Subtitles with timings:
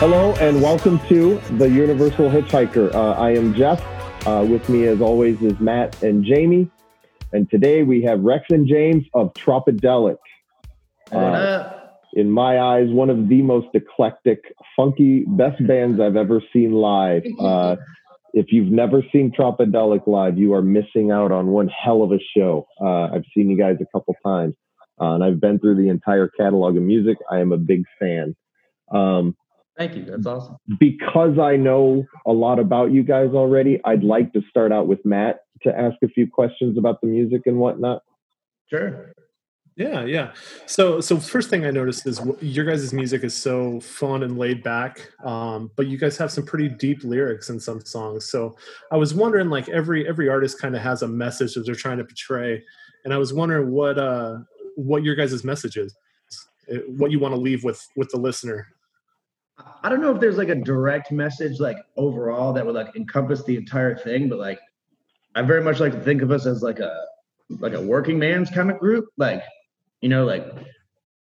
[0.00, 2.94] Hello and welcome to the Universal Hitchhiker.
[2.94, 3.82] Uh, I am Jeff.
[4.26, 6.70] Uh, with me, as always, is Matt and Jamie.
[7.34, 10.16] And today we have Rex and James of Tropidelic.
[11.12, 11.70] Uh,
[12.14, 14.42] in my eyes, one of the most eclectic,
[14.74, 17.24] funky, best bands I've ever seen live.
[17.38, 17.76] Uh,
[18.32, 22.20] if you've never seen Tropidelic live, you are missing out on one hell of a
[22.34, 22.66] show.
[22.80, 24.54] Uh, I've seen you guys a couple times,
[24.98, 27.18] uh, and I've been through the entire catalog of music.
[27.30, 28.34] I am a big fan.
[28.92, 29.36] Um,
[29.80, 30.04] Thank you.
[30.04, 30.58] That's awesome.
[30.78, 35.02] because I know a lot about you guys already, I'd like to start out with
[35.06, 38.02] Matt to ask a few questions about the music and whatnot.
[38.68, 39.14] Sure.
[39.76, 40.32] Yeah, yeah.
[40.66, 44.36] So, so first thing I noticed is wh- your guys' music is so fun and
[44.36, 48.30] laid back, um, but you guys have some pretty deep lyrics in some songs.
[48.30, 48.54] So,
[48.92, 51.96] I was wondering, like every every artist kind of has a message that they're trying
[51.96, 52.62] to portray,
[53.06, 54.40] and I was wondering what uh
[54.76, 55.96] what your guys' message is,
[56.70, 58.66] uh, what you want to leave with with the listener.
[59.82, 63.42] I don't know if there's like a direct message like overall that would like encompass
[63.44, 64.60] the entire thing, but like
[65.34, 67.06] I very much like to think of us as like a
[67.58, 69.06] like a working man's kind of group.
[69.16, 69.42] Like,
[70.00, 70.46] you know, like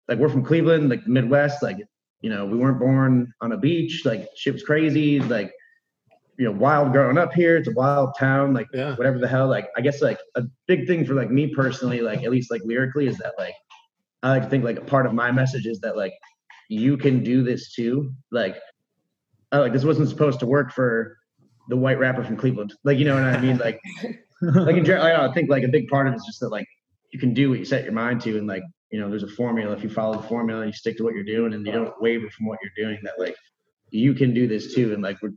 [0.08, 1.78] like we're from Cleveland, like the Midwest, like
[2.22, 5.53] you know, we weren't born on a beach, like shit was crazy, like
[6.38, 7.58] you know, wild growing up here.
[7.58, 9.48] It's a wild town, like Yeah, whatever the hell.
[9.48, 12.62] Like, I guess like a big thing for like me personally, like at least like
[12.64, 13.56] lyrically, is that like
[14.24, 16.14] I like to think like a part of my message is that like
[16.70, 18.14] you can do this too.
[18.31, 18.56] Like,
[19.52, 21.17] I like this wasn't supposed to work for
[21.67, 22.73] the white rapper from Cleveland.
[22.84, 23.58] Like, you know what I mean?
[23.58, 23.81] Like,
[24.42, 26.25] like in general, I don't know, I think like a big part of it is
[26.25, 26.67] just that like
[27.12, 29.28] you can do what you set your mind to, and like you know, there's a
[29.28, 29.75] formula.
[29.75, 32.00] If you follow the formula, and you stick to what you're doing, and you don't
[32.02, 33.00] waver from what you're doing.
[33.03, 33.36] That like
[33.90, 35.34] you can do this too, and like we're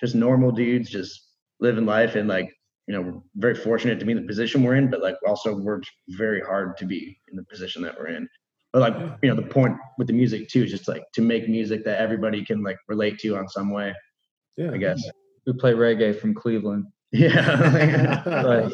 [0.00, 1.28] just normal dudes, just
[1.60, 2.54] living life, and like
[2.86, 5.54] you know, we're very fortunate to be in the position we're in, but like also
[5.54, 8.28] worked very hard to be in the position that we're in.
[8.72, 11.48] But like you know, the point with the music too is just like to make
[11.48, 13.94] music that everybody can like relate to on some way.
[14.56, 14.72] yeah.
[14.72, 15.02] I guess.
[15.46, 16.86] we play reggae from Cleveland.
[17.10, 18.22] Yeah.
[18.44, 18.72] Like,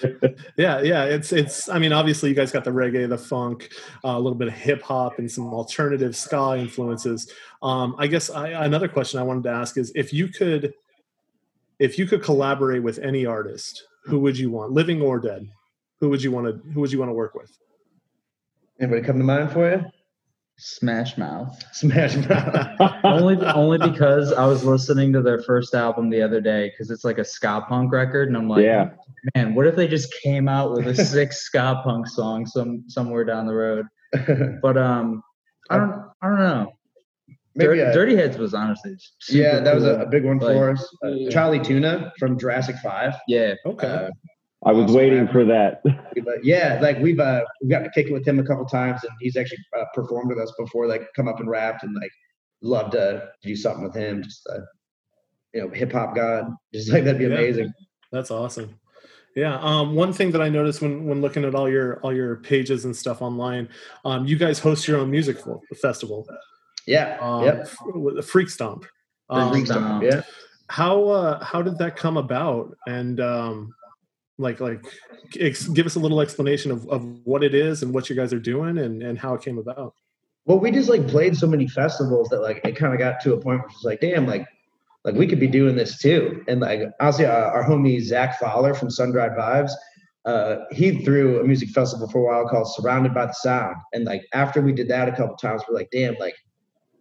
[0.56, 3.68] yeah yeah it's it's i mean obviously you guys got the reggae the funk
[4.04, 7.30] uh, a little bit of hip hop and some alternative ska influences
[7.62, 10.72] um i guess I, another question i wanted to ask is if you could
[11.78, 15.46] if you could collaborate with any artist who would you want living or dead
[16.00, 17.50] who would you want to who would you want to work with
[18.82, 19.84] Anybody come to mind for you?
[20.58, 21.62] Smash Mouth.
[21.72, 22.80] Smash Mouth.
[23.04, 27.04] Only only because I was listening to their first album the other day because it's
[27.04, 28.90] like a ska punk record, and I'm like, Yeah.
[29.36, 33.24] man, what if they just came out with a sick ska punk song some somewhere
[33.24, 33.86] down the road?
[34.62, 35.22] But um,
[35.70, 36.72] I don't I don't know.
[37.54, 40.38] Maybe Dirty, a- Dirty Heads was honestly super yeah, that was a, a big one
[40.38, 40.96] Like, for us.
[41.04, 43.14] Uh, Chali 2na from Jurassic Five.
[43.28, 43.54] yeah.
[43.64, 44.10] okay Uh,
[44.64, 45.82] I was waiting for that.
[46.14, 48.64] we've, uh, yeah, like we've uh, we've gotten to kick it with him a couple
[48.66, 50.86] times, and he's actually uh, performed with us before.
[50.86, 52.10] Like come up and rapped, and like
[52.60, 54.22] love to do something with him.
[54.22, 54.60] Just uh,
[55.52, 56.46] you know, hip hop god.
[56.72, 57.32] Just like that'd be Yeah.
[57.34, 57.72] amazing.
[58.12, 58.78] That's awesome.
[59.34, 59.58] Yeah.
[59.60, 62.84] Um, one thing that I noticed when when looking at all your all your pages
[62.84, 63.68] and stuff online,
[64.04, 65.38] um, you guys host your own music
[65.80, 66.28] festival.
[66.86, 67.18] Yeah.
[67.20, 67.60] Um, yep.
[67.62, 68.84] f- with the Freak Stomp.
[69.30, 69.86] Um, Freak Freak Stomp.
[69.86, 70.20] Stomp, Yeah.
[70.68, 72.76] how uh, how did that come about?
[72.86, 73.74] And um,
[74.42, 74.84] like like
[75.40, 78.32] ex- give us a little explanation of, of what it is and what you guys
[78.32, 79.94] are doing and and how it came about.
[80.44, 83.34] Well, we just like played so many festivals that like it kind of got to
[83.34, 84.46] a point where it's like, damn, like
[85.04, 86.44] like we could be doing this too.
[86.48, 89.70] And like honestly, uh, our homie Zach Fowler from Sun Dried Vibes,
[90.24, 93.76] uh, he threw a music festival for a while called Surrounded by the Sound.
[93.92, 96.36] And like after we did that a couple times, we're like, damn, like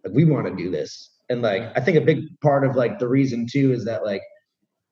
[0.03, 1.09] like we want to do this.
[1.29, 4.21] And like I think a big part of like the reason too is that like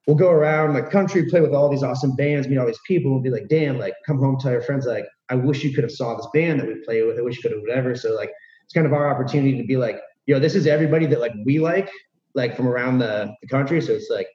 [0.10, 3.14] we'll go around the country, play with all these awesome bands, meet all these people,
[3.14, 5.84] and be like, damn, like come home, tell your friends, like, I wish you could
[5.84, 7.20] have saw this band that we play with.
[7.20, 7.94] I wish you could have whatever.
[7.94, 8.32] So like
[8.64, 11.60] it's kind of our opportunity to be like, yo, this is everybody that like we
[11.60, 11.92] like,
[12.34, 13.80] like from around the, the country.
[13.82, 14.28] So it's like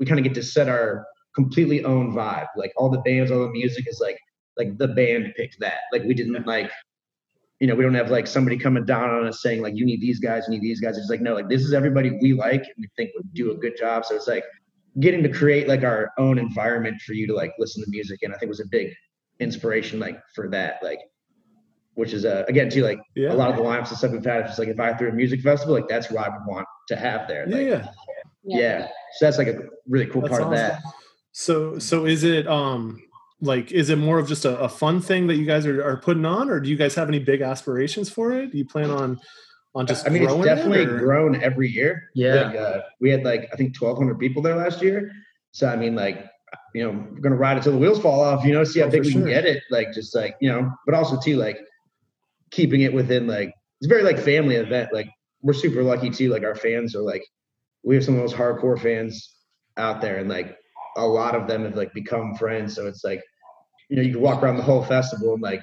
[0.00, 1.06] we kind of get to set our
[1.36, 2.48] completely own vibe.
[2.56, 4.18] Like all the bands, all the music is like
[4.56, 5.82] like the band picked that.
[5.92, 6.72] Like we didn't like
[7.60, 10.00] you know, we don't have like somebody coming down on us saying like you need
[10.00, 10.98] these guys, you need these guys.
[10.98, 13.54] It's like no, like this is everybody we like and we think would do a
[13.54, 14.04] good job.
[14.04, 14.42] So it's like
[14.98, 18.34] getting to create like our own environment for you to like listen to music and
[18.34, 18.92] I think was a big
[19.38, 20.80] inspiration like for that.
[20.82, 21.00] Like
[21.94, 23.32] which is uh again too like Yeah.
[23.32, 25.12] a lot of the lineups and stuff we've had, it's like if I threw a
[25.12, 27.48] music festival, like that's what I would want to have there.
[27.48, 27.84] Yeah, Like,
[28.44, 28.58] yeah.
[28.58, 28.88] yeah.
[29.18, 29.58] So that's like a
[29.88, 30.80] really cool That's part of that.
[31.32, 33.00] So so is it um
[33.40, 35.96] like is it more of just a, a fun thing that you guys are, are
[35.96, 38.50] putting on, or do you guys have any big aspirations for it?
[38.52, 39.18] Do you plan on
[39.74, 42.10] on just I mean, it's definitely it, grown every year.
[42.14, 42.42] Yeah.
[42.42, 45.12] Like, uh, we had like I think 1,200 people there last year.
[45.52, 46.26] So I mean, like,
[46.74, 48.44] you know, we're gonna ride it till the wheels fall off.
[48.44, 49.62] You know, see how Oh, big for we can get it.
[49.70, 51.58] Like, just like you know, but also too like
[52.50, 54.90] keeping it within like it's very like family event.
[54.92, 55.08] Like
[55.42, 56.30] we're super lucky too.
[56.30, 57.24] Like our fans are like,
[57.82, 59.36] we have some of those hardcore fans
[59.76, 60.56] out there, and like
[60.96, 62.74] a lot of them have like become friends.
[62.74, 63.22] So it's like,
[63.88, 65.62] you know, you can walk around the whole festival and like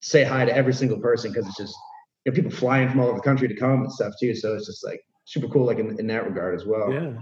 [0.00, 1.76] say hi to every single person because it's just
[2.26, 4.34] you know, people flying from all over the country to come and stuff too.
[4.34, 6.92] So it's just like super cool, like in, in that regard as well.
[6.92, 7.12] Yeah.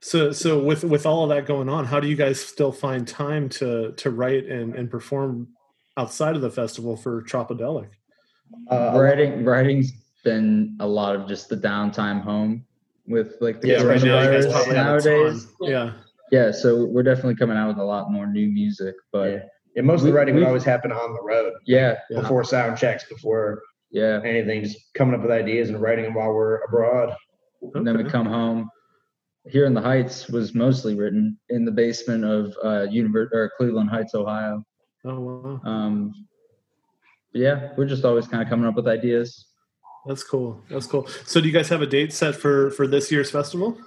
[0.00, 3.08] So so with with all of that going on, how do you guys still find
[3.08, 5.48] time to to write and and perform
[5.96, 7.88] outside of the festival for Tropidelic?
[8.70, 9.92] Uh, writing writing's
[10.24, 12.64] been a lot of just the downtime home
[13.06, 15.46] with like the Yeah, right now you guys coronavirus probably nowadays.
[15.62, 15.92] Yeah.
[16.30, 19.38] Yeah, so we're definitely coming out with a lot more new music, but Yeah.
[19.76, 22.20] And most of the We- writing would always happen on the road yeah, Yeah.
[22.20, 24.20] before sound checks, before yeah.
[24.24, 27.14] anything, just coming up with ideas and writing them while we're abroad.
[27.74, 28.68] And then we come home.
[29.46, 33.88] Here in the Heights was mostly written in the basement of uh, Univer- or Cleveland
[33.90, 34.62] Heights, Ohio.
[35.04, 35.60] Oh wow.
[35.64, 36.12] Um,
[37.32, 39.46] yeah, we're just always kind of coming up with ideas.
[40.06, 40.62] That's cool.
[40.70, 41.06] That's cool.
[41.26, 43.78] So do you guys have a date set for for this year's festival?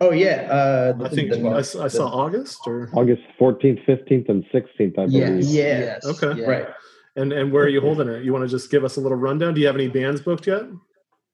[0.00, 4.28] Oh yeah, uh, I think the- I, s- I saw August or August 14th, 15th,
[4.28, 5.44] and 16th, I believe.
[5.44, 5.78] Yeah.
[5.78, 6.40] yes, Okay.
[6.40, 6.46] yeah.
[6.46, 6.68] right.
[7.16, 8.24] And and where are you holding it?
[8.24, 9.54] You want to just give us a little rundown?
[9.54, 10.62] Do you have any bands booked yet?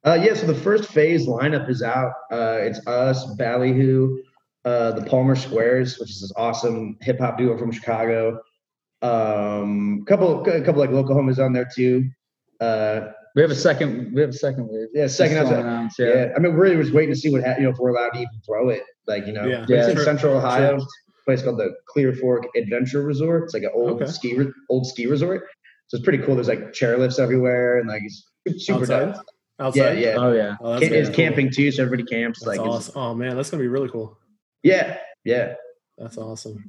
[0.04, 2.12] Uh, yeah, so the first phase lineup is out.
[2.30, 4.18] Uh, it's us, Ballyhoo,
[4.64, 8.40] uh, the Palmer Squares, which is this awesome hip hop duo from Chicago.
[9.00, 12.08] Um, couple, a couple like local homies on there too.
[12.60, 14.12] Uh, We have a second.
[14.14, 14.88] We have a second wave.
[14.92, 16.06] yeah, second Just announced, Yeah.
[16.08, 16.28] yeah.
[16.36, 18.10] I mean, we're really just waiting to see what ha- you know if we're allowed
[18.10, 18.82] to even throw it.
[19.06, 19.64] Like you know, Yeah.
[19.68, 20.04] it's in Sure.
[20.04, 20.86] Central Ohio, Sure.
[21.24, 23.44] place called the Clear Fork Adventure Resort.
[23.44, 24.10] It's like an old Okay.
[24.10, 25.44] ski re- old ski resort.
[25.92, 26.36] So it's pretty cool.
[26.36, 28.02] There's like chairlifts everywhere and like
[28.46, 29.12] it's super Outside?
[29.12, 29.26] dope.
[29.60, 29.98] Outside?
[29.98, 30.16] Yeah, yeah.
[30.16, 30.56] Oh yeah.
[30.62, 31.24] Oh, that's it's be cool.
[31.24, 32.40] camping too, so everybody camps.
[32.40, 32.94] That's like, awesome.
[32.96, 34.16] Oh man, that's gonna be really cool.
[34.62, 34.96] yeah,
[35.26, 35.52] yeah.
[35.98, 36.64] That's awesome.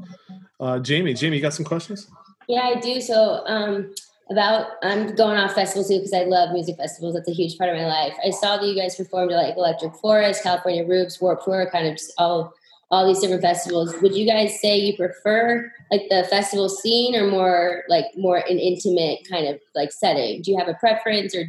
[0.59, 2.11] Uh, Jamie, Jamie, you got some questions?
[2.49, 2.99] Yeah, I do.
[2.99, 3.93] So, um,
[4.29, 7.15] about I'm going off festivals too because I love music festivals.
[7.15, 8.17] That's a huge part of my life.
[8.27, 11.87] I saw that you guys performed at like Electric Forest, California Roots, Warped Tour, kind
[11.87, 12.53] of just all
[12.91, 13.94] all these different festivals.
[14.01, 18.59] Would you guys say you prefer like the festival scene or more like more an
[18.59, 20.41] intimate kind of like setting?
[20.41, 21.45] Do you have a preference or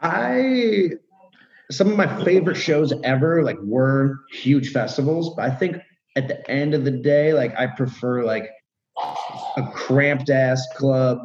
[0.00, 0.90] I
[1.70, 5.78] some of my favorite shows ever like were huge festivals, but I think
[6.16, 8.50] at the end of the day, like I prefer like
[9.56, 11.18] a cramped ass club,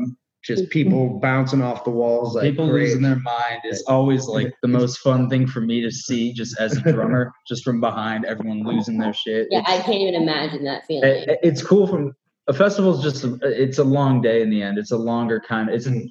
[0.47, 2.83] just people bouncing off the walls, like People great.
[2.87, 6.57] losing their mind is always like the most fun thing for me to see, just
[6.59, 9.47] as a drummer, just from behind, everyone losing their shit.
[9.51, 9.61] yeah?
[9.67, 11.09] I can't even imagine that feeling.
[11.09, 12.15] it- it- it's cool from
[12.47, 15.67] a festival's just a, it's a long day in the end it's a longer kind
[15.67, 16.01] of it's a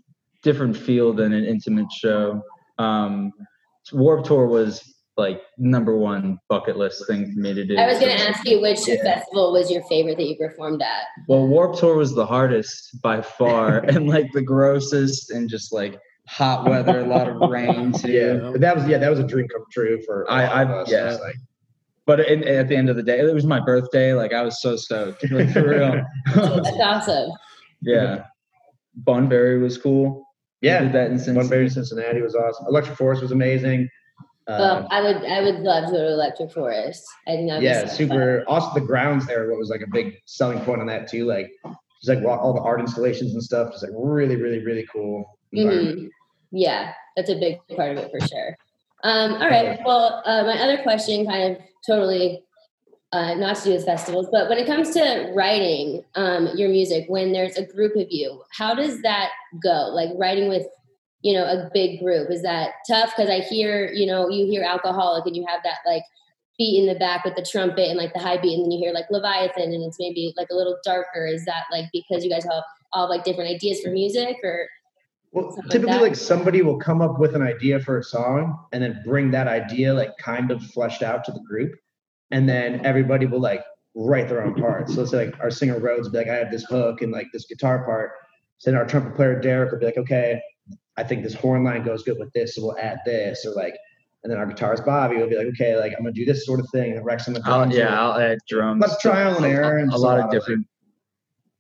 [0.43, 2.43] different feel than an intimate show
[2.79, 3.33] um
[3.93, 7.99] Warped Tour was like number one bucket list thing for me to do I was
[7.99, 8.97] going to ask you which Yeah.
[9.03, 11.05] festival was your favorite that you performed at.
[11.29, 15.99] well Warped Tour was the hardest by far and like the grossest and just like
[16.29, 19.25] hot weather a lot of rain too yeah, but that was yeah, that was a
[19.27, 21.13] dream come true for I- I- yeah.
[21.13, 21.37] It's like,
[22.05, 24.61] but in, at the end of the day it was my birthday like i was
[24.61, 26.03] so stoked like for real
[26.35, 27.31] That's awesome.
[27.81, 28.25] yeah
[28.97, 30.25] bunbury was cool
[30.63, 31.49] We yeah, did that in One Cincinnati.
[31.49, 32.67] Berry Cincinnati was awesome.
[32.69, 33.89] Electric Forest was amazing.
[34.49, 37.05] Well, I would I would love to go to Electric Forest.
[37.27, 37.97] I think that yeah, so fun.
[37.97, 38.45] super.
[38.47, 41.51] Also, the grounds there, what was like a big selling point on that too, like
[41.65, 45.39] just like all the art installations and stuff, just like really, really, really cool.
[45.55, 46.11] Mhm.
[46.53, 48.57] Yeah, that's a big part of it for sure.
[49.03, 49.81] Um, all right.
[49.85, 52.43] Well, uh, my other question, kind of totally
[53.13, 57.07] uh, not to do with festivals, but when it comes to writing um, your music,
[57.09, 59.31] when there's a group of you, how does that
[59.63, 59.91] go?
[59.93, 60.67] Like writing with,
[61.23, 63.13] you know, a big group, is that tough?
[63.17, 66.03] Because I hear, you know, you hear alcoholic and you have that like
[66.59, 68.79] beat in the back with the trumpet and like the high beat, and then you
[68.79, 71.27] hear like Leviathan and it's maybe like a little darker.
[71.27, 74.69] Is that like because you guys have all like different ideas for music or?
[75.33, 78.59] Well, Something like typically, like somebody will come up with an idea for a song
[78.73, 81.73] and then bring that idea like kind of fleshed out to the group,
[82.31, 83.63] and then everybody will like
[83.95, 84.95] write their own parts.
[84.95, 87.11] So let's say like our singer Rhodes will be like, I have this hook and
[87.13, 88.13] like this guitar part.
[88.59, 90.41] So then our trumpet player Derek will be like, okay,
[90.97, 93.77] I think this horn line goes good with this, so we'll add this, or like,
[94.25, 96.61] and then our guitarist Bobby will be like, okay, like I'm gonna do this sort
[96.61, 97.77] of thing, and Rex on the I'll, drums.
[97.77, 98.81] yeah, I'll add drums.
[98.81, 100.67] Let's trial and error and A, lot a of lot of, different.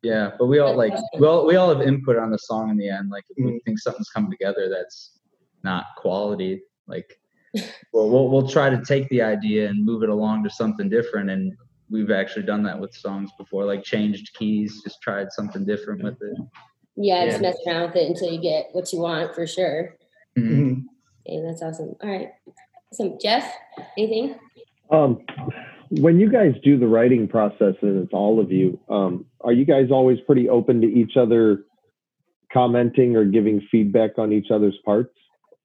[0.03, 2.89] Yeah, but we all like well, we all have input on the song in the
[2.89, 3.11] end.
[3.11, 3.65] Like if we Mhm.
[3.65, 5.19] think something's coming together that's
[5.65, 7.19] not quality, like
[7.93, 11.31] well, we'll we'll try to take the idea and move it along to something different.
[11.31, 11.53] And
[11.91, 16.17] we've actually done that with songs before, like changed keys, just tried something different with
[16.23, 16.37] it.
[16.97, 17.49] Yeah, just Yeah.
[17.51, 19.97] mess around with it until you get what you want for sure.
[20.37, 20.49] Mhm.
[20.49, 20.85] Mhm.
[21.27, 21.95] Okay, that's awesome.
[22.03, 22.31] All right.
[22.93, 23.53] So Jeff,
[23.99, 24.37] anything?
[24.91, 25.21] Um,
[25.91, 29.65] when you guys do the writing process, and it's all of you, um, are you
[29.65, 31.65] guys always pretty open to each other
[32.53, 35.13] commenting or giving feedback on each other's parts?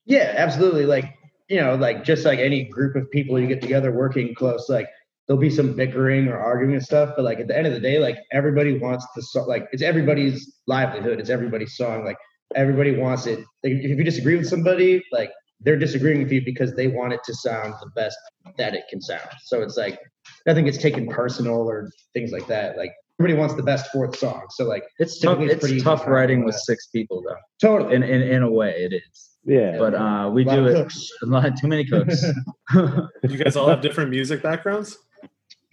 [0.05, 0.85] Yeah, absolutely.
[0.85, 1.05] Like,
[1.47, 4.87] you know, like just like any group of people you get together working close, like
[5.31, 7.13] there'll be some bickering or arguing and stuff.
[7.15, 9.81] But like at the end of the day, like everybody wants the song, like it's
[9.81, 12.03] everybody's livelihood, it's everybody's song.
[12.03, 12.17] Like
[12.53, 13.39] everybody wants it.
[13.63, 17.21] Like, if you disagree with somebody, like they're disagreeing with you because they want it
[17.23, 18.17] to sound the best
[18.57, 19.29] that it can sound.
[19.45, 19.97] So it's like
[20.45, 22.75] nothing gets taken personal or things like that.
[22.75, 24.47] Like everybody wants the best fourth song.
[24.49, 25.39] So like It's tough.
[25.39, 27.37] It's It's tough writing with six people though.
[27.61, 27.95] totally.
[27.95, 29.29] In in in a way, it is.
[29.45, 29.77] Yeah.
[29.77, 30.75] But uh, we A lot do of it.
[30.75, 31.09] cooks.
[31.23, 32.21] A lot too many cooks.
[32.73, 34.97] You guys all have different music backgrounds,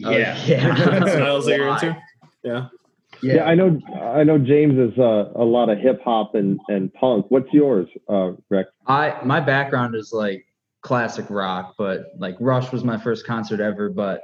[0.04, 0.36] Oh, yeah.
[0.46, 0.74] yeah.
[1.04, 1.74] styles that you're Why?
[1.74, 2.02] into.
[2.44, 2.68] Yeah.
[3.22, 3.80] yeah, I know.
[4.00, 7.26] I know James is uh, a lot of hip hop and and punk.
[7.30, 8.70] What's yours, uh, Rex?
[8.86, 10.44] I my background is like
[10.82, 13.88] classic rock, but like Rush was my first concert ever.
[13.90, 14.22] But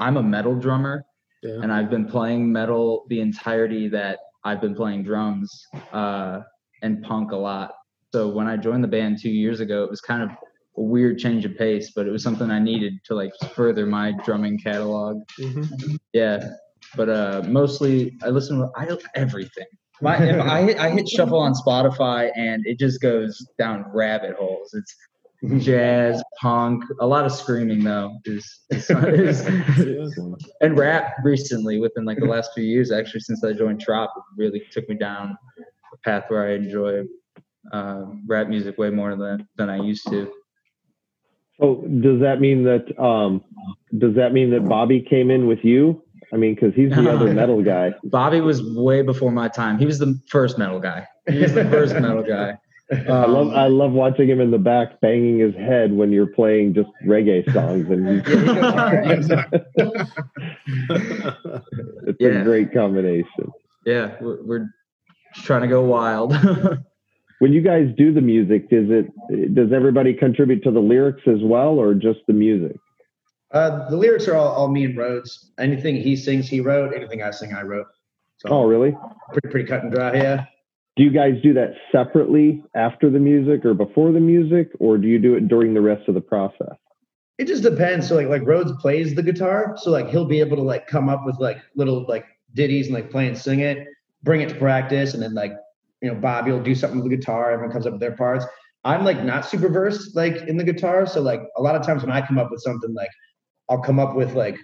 [0.00, 1.04] I'm a metal drummer,
[1.42, 1.60] Yeah.
[1.62, 6.40] and I've been playing metal the entirety that I've been playing drums uh,
[6.82, 7.72] and punk a lot.
[8.12, 10.30] So when I joined the band two years ago, it was kind of
[10.76, 14.12] a weird change of pace, but it was something I needed to like further my
[14.24, 15.22] drumming catalog.
[15.38, 15.98] Mhm.
[16.12, 16.50] Yeah,
[16.96, 19.66] but uh, mostly I listen to I everything.
[20.00, 24.36] My, if I hit I hit shuffle on Spotify and it just goes down rabbit
[24.36, 24.74] holes.
[24.74, 24.94] It's
[25.64, 28.16] jazz, punk, a lot of screaming though.
[28.24, 30.18] Is, is, is
[30.60, 34.22] and rap recently within like the last few years actually since I joined Trop it
[34.36, 35.36] really took me down
[35.92, 37.02] a path where I enjoy
[37.72, 40.32] uh, rap music way more than than I used to.
[41.60, 43.42] So does that mean that um,
[43.96, 46.02] does that mean that Bobby came in with you?
[46.32, 47.94] I mean, because he's the other metal guy.
[48.04, 49.78] Bobby was way before my time.
[49.78, 51.06] He was the first metal guy.
[51.30, 52.58] He was the first metal guy.
[52.92, 56.74] I love I love watching him in the back banging his head when you're playing
[56.74, 58.22] just reggae songs, and he's,
[62.06, 62.40] it's Yeah.
[62.40, 63.52] a great combination.
[63.86, 64.66] yeah, we're, we're
[65.34, 66.34] trying to go wild.
[67.44, 71.42] When you guys do the music, is it does everybody contribute to the lyrics as
[71.42, 72.74] well, or just the music?
[73.50, 75.50] Uh, the lyrics are all, all me and Rhodes.
[75.58, 76.94] Anything he sings, he wrote.
[76.94, 77.84] Anything I sing, I wrote.
[78.38, 78.96] So Oh, really?
[79.34, 80.14] pretty, pretty cut and dry.
[80.14, 80.46] Yeah.
[80.96, 85.06] Do you guys do that separately after the music or before the music, or do
[85.06, 86.78] you do it during the rest of the process?
[87.36, 88.08] It just depends.
[88.08, 91.10] So like like Rhodes plays the guitar, so like he'll be able to like come
[91.10, 92.24] up with like little like
[92.54, 93.86] ditties and like play and sing it,
[94.22, 95.52] bring it to practice, and then like
[96.04, 97.50] you know Bobby will do something with the guitar.
[97.50, 98.44] Everyone comes up with their parts.
[98.84, 102.02] I'm like not super versed like in the guitar, so like a lot of times
[102.02, 103.10] when I come up with something, like
[103.70, 104.58] I'll come up with like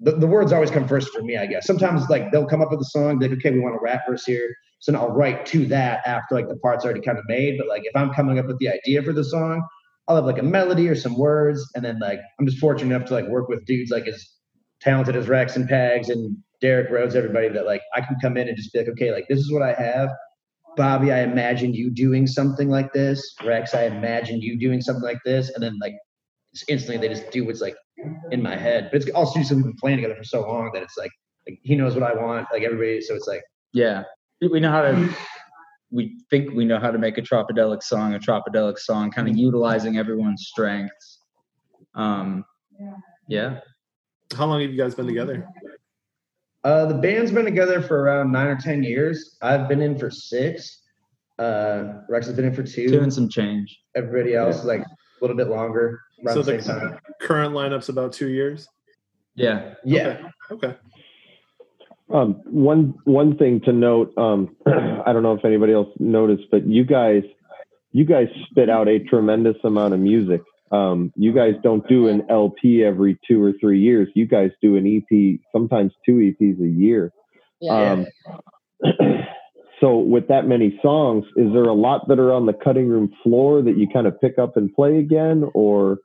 [0.00, 1.66] the, the words always come first for me, I guess.
[1.66, 4.24] Sometimes like they'll come up with a song, like, okay, we want a rap verse
[4.24, 4.54] here.
[4.80, 7.58] So then I'll write to that after like the part's already kind of made.
[7.58, 9.62] But like if I'm coming up with the idea for the song,
[10.08, 11.64] I'll have like a melody or some words.
[11.74, 14.26] And then like I'm just fortunate enough to like work with dudes like as
[14.80, 18.48] talented as Rex and Pags and Derek Rhodes, everybody that like I can come in
[18.48, 20.10] and just be like, okay, like this is what I have.
[20.76, 23.34] Bobby, I imagined you doing something like this.
[23.44, 25.50] Rex, I imagined you doing something like this.
[25.50, 25.94] And then like
[26.68, 27.76] instantly they just do what's like
[28.30, 28.88] in my head.
[28.90, 31.10] But it's also just we've been playing together for so long that it's like,
[31.48, 33.00] like he knows what I want, like everybody.
[33.00, 34.04] So it's like yeah,
[34.40, 35.14] we know how to.
[35.92, 39.36] We think we know how to make a Tropidelic song, a Tropidelic song, kind of
[39.36, 41.18] utilizing everyone's strengths.
[41.94, 42.44] Um,
[42.78, 43.60] yeah,
[44.36, 45.48] How long have you guys been together?
[46.64, 49.36] Uh the band's been together for around nine or ten years.
[49.42, 50.82] I've been in for six.
[51.38, 52.88] Uh Rex has been in for two.
[52.88, 53.80] two and some change.
[53.94, 54.86] Everybody else is like a
[55.22, 56.98] little bit longer, around So the the- time.
[57.20, 58.68] Current lineup's about two years.
[59.34, 60.28] Yeah, Yeah.
[60.50, 60.74] Okay.
[62.10, 66.66] Um, one one thing to note, um, I don't know if anybody else noticed, but
[66.66, 67.22] you guys,
[67.92, 70.42] you guys spit out a tremendous amount of music.
[70.70, 74.08] Um, you guys don't do an LP every two or three years.
[74.14, 77.12] You guys do an EP, sometimes two EPs a year.
[77.60, 77.92] Yeah.
[77.92, 78.06] Um,
[79.80, 83.12] so with that many songs, is there a lot that are on the cutting room
[83.22, 85.98] floor that you kind of pick up and play again, or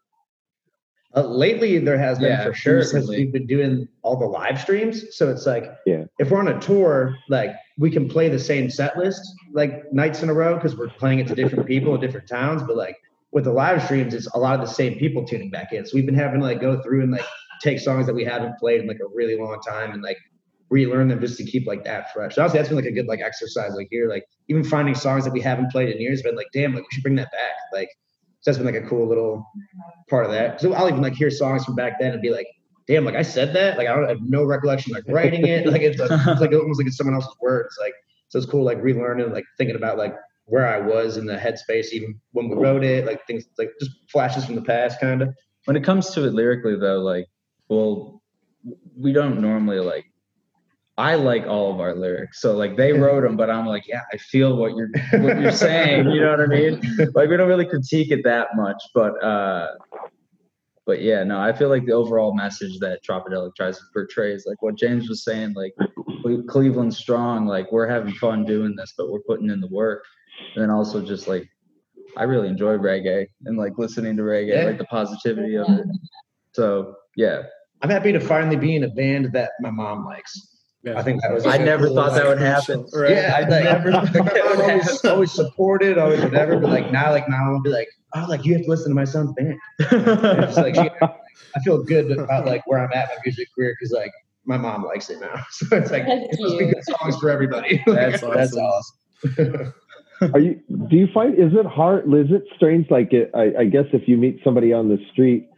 [1.15, 4.59] Uh, lately, there has been Yeah, for sure because we've been doing all the live
[4.59, 5.15] streams.
[5.15, 6.05] So it's like, Yeah.
[6.19, 9.21] if we're on a tour, like we can play the same set list
[9.53, 12.63] like nights in a row because we're playing it to different people in different towns.
[12.63, 12.97] But like
[13.31, 15.85] with the live streams, it's a lot of the same people tuning back in.
[15.85, 17.25] So we've been having to like go through and like
[17.61, 20.17] take songs that we haven't played in like a really long time and like
[20.69, 22.37] relearn them just to keep like that fresh.
[22.37, 24.09] Honestly, that's been like a good like exercise like here.
[24.09, 26.87] Like even finding songs that we haven't played in years, been like, damn, like we
[26.91, 27.55] should bring that back.
[27.73, 27.89] Like
[28.41, 29.45] so that's been like a cool little
[30.09, 30.61] part of that.
[30.61, 32.47] So I'll even like hear songs from back then and be like,
[32.87, 33.77] damn, like I said that.
[33.77, 35.65] Like I don't I have no recollection like writing it.
[35.67, 37.75] Like it's, it's like almost like it's someone else's words.
[37.79, 37.93] Like
[38.29, 40.15] so it's cool like relearning, like thinking about like
[40.45, 43.91] where I was in the headspace even when we wrote it, like things like just
[44.11, 45.29] flashes from the past kind of.
[45.65, 47.25] when it comes to it lyrically though like
[47.69, 48.21] well
[48.97, 50.05] we don't normally like
[50.97, 52.41] I like all of our lyrics.
[52.41, 54.89] So like they wrote them, but I'm like, yeah, I feel what you're
[55.21, 56.09] what you're saying.
[56.09, 56.81] You know what I mean?
[57.13, 59.73] Like we don't really critique it that much, but uh
[60.85, 64.45] but yeah, no, I feel like the overall message that Tropidelic tries to portray is
[64.47, 65.73] like what James was saying, like
[66.47, 70.05] Cleveland strong, like we're having fun doing this, but we're putting in the work.
[70.55, 71.49] And then also just like
[72.17, 74.65] I really enjoy reggae and like listening to reggae, yeah.
[74.65, 75.85] like the positivity of it.
[76.53, 77.43] So yeah.
[77.81, 80.55] I'm happy to finally be in a band that my mom likes.
[80.83, 80.99] Yeah.
[80.99, 81.45] I think that was.
[81.45, 82.85] I never thought that would happen.
[82.93, 83.11] Right?
[83.11, 83.91] Yeah, I like, never.
[83.91, 86.59] always, always supported, always whatever.
[86.59, 88.95] But like now, like now, I'll be like, oh, like you have to listen to
[88.95, 89.57] my son's band.
[89.79, 94.11] it's like I feel good about like where I'm at my music career because like
[94.45, 95.43] my mom likes it now.
[95.51, 97.83] So it's like it's must be good songs for everybody.
[97.87, 98.33] That's awesome.
[98.35, 99.73] That's awesome.
[100.21, 100.61] Are you?
[100.89, 102.05] Do you find is it hard?
[102.13, 102.89] Is it strange?
[102.89, 105.49] Like it, I, I guess if you meet somebody on the street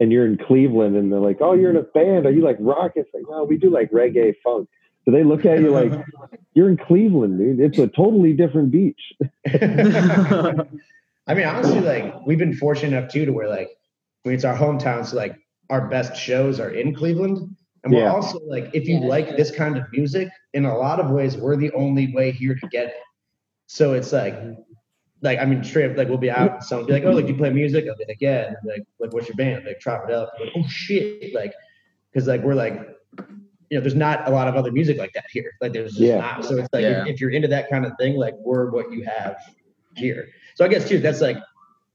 [0.00, 2.26] and you're in Cleveland and they're like, "Oh, you're in a band.
[2.26, 4.68] Are you like rock?" It's like, "No, we do like reggae funk."
[5.04, 5.92] So they look at you like,
[6.54, 7.60] "You're in Cleveland, dude.
[7.60, 9.00] It's a totally different beach."
[11.26, 13.68] I mean, honestly, like we've been fortunate enough too to where like
[14.24, 15.36] I mean it's our hometown, so like
[15.70, 17.56] our best shows are in Cleveland.
[17.84, 21.00] And we're also like, if you yeah, like this kind of music, in a lot
[21.00, 22.94] of ways, we're the only way here to get it.
[23.72, 24.38] So it's like,
[25.22, 27.24] like I mean, straight up, like we'll be out and someone be like, "Oh, like
[27.24, 29.64] do you play music?" I'll be like, "Yeah." And like, like, what's your band?
[29.64, 30.30] Like, Trop It Up.
[30.38, 31.32] Like, oh shit!
[31.32, 31.54] Like,
[32.12, 32.74] because like we're like,
[33.70, 35.52] you know, there's not a lot of other music like that here.
[35.62, 36.18] Like, there's just yeah.
[36.18, 36.44] not.
[36.44, 37.00] So it's like, yeah.
[37.04, 39.36] if, if, you're into that kind of thing, like we're what you have
[39.96, 40.28] here.
[40.54, 41.38] So I guess too, that's like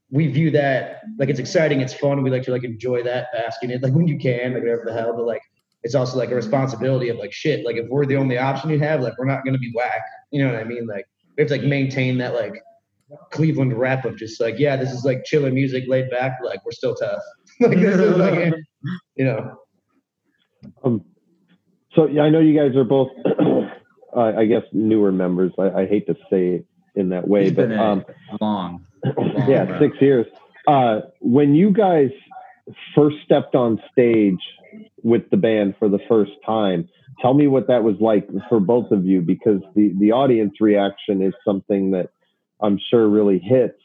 [0.09, 2.23] we view that like it's exciting, it's fun.
[2.23, 4.81] We like to like enjoy that, bask in it, like when you can, like whatever
[4.83, 5.13] the hell.
[5.15, 5.43] But like,
[5.83, 7.63] it's also like a responsibility of like shit.
[7.63, 10.01] Like if we're the only option you have, like we're not gonna be whack.
[10.31, 10.87] You know what I mean?
[10.87, 11.05] Like
[11.37, 12.63] we have to like maintain that like
[13.31, 16.71] Cleveland rep of just like, yeah, this is like chilling music, laid back, like we're
[16.71, 17.21] still tough.
[17.59, 18.53] like this is like,
[19.15, 19.59] you know.
[20.83, 21.05] Um,
[21.93, 23.09] so yeah, I know you guys are both,
[24.15, 25.53] uh, I guess, newer members.
[25.57, 28.03] I, I, hate to say it in that way, He's but um,
[28.41, 28.85] long,
[29.17, 30.25] long, yeah, six years.
[30.67, 32.09] Uh, when you guys
[32.93, 34.41] first stepped on stage
[35.03, 36.89] with the band for the first time,
[37.21, 41.21] tell me what that was like for both of you because the the audience reaction
[41.21, 42.09] is something that
[42.61, 43.79] I'm sure really hits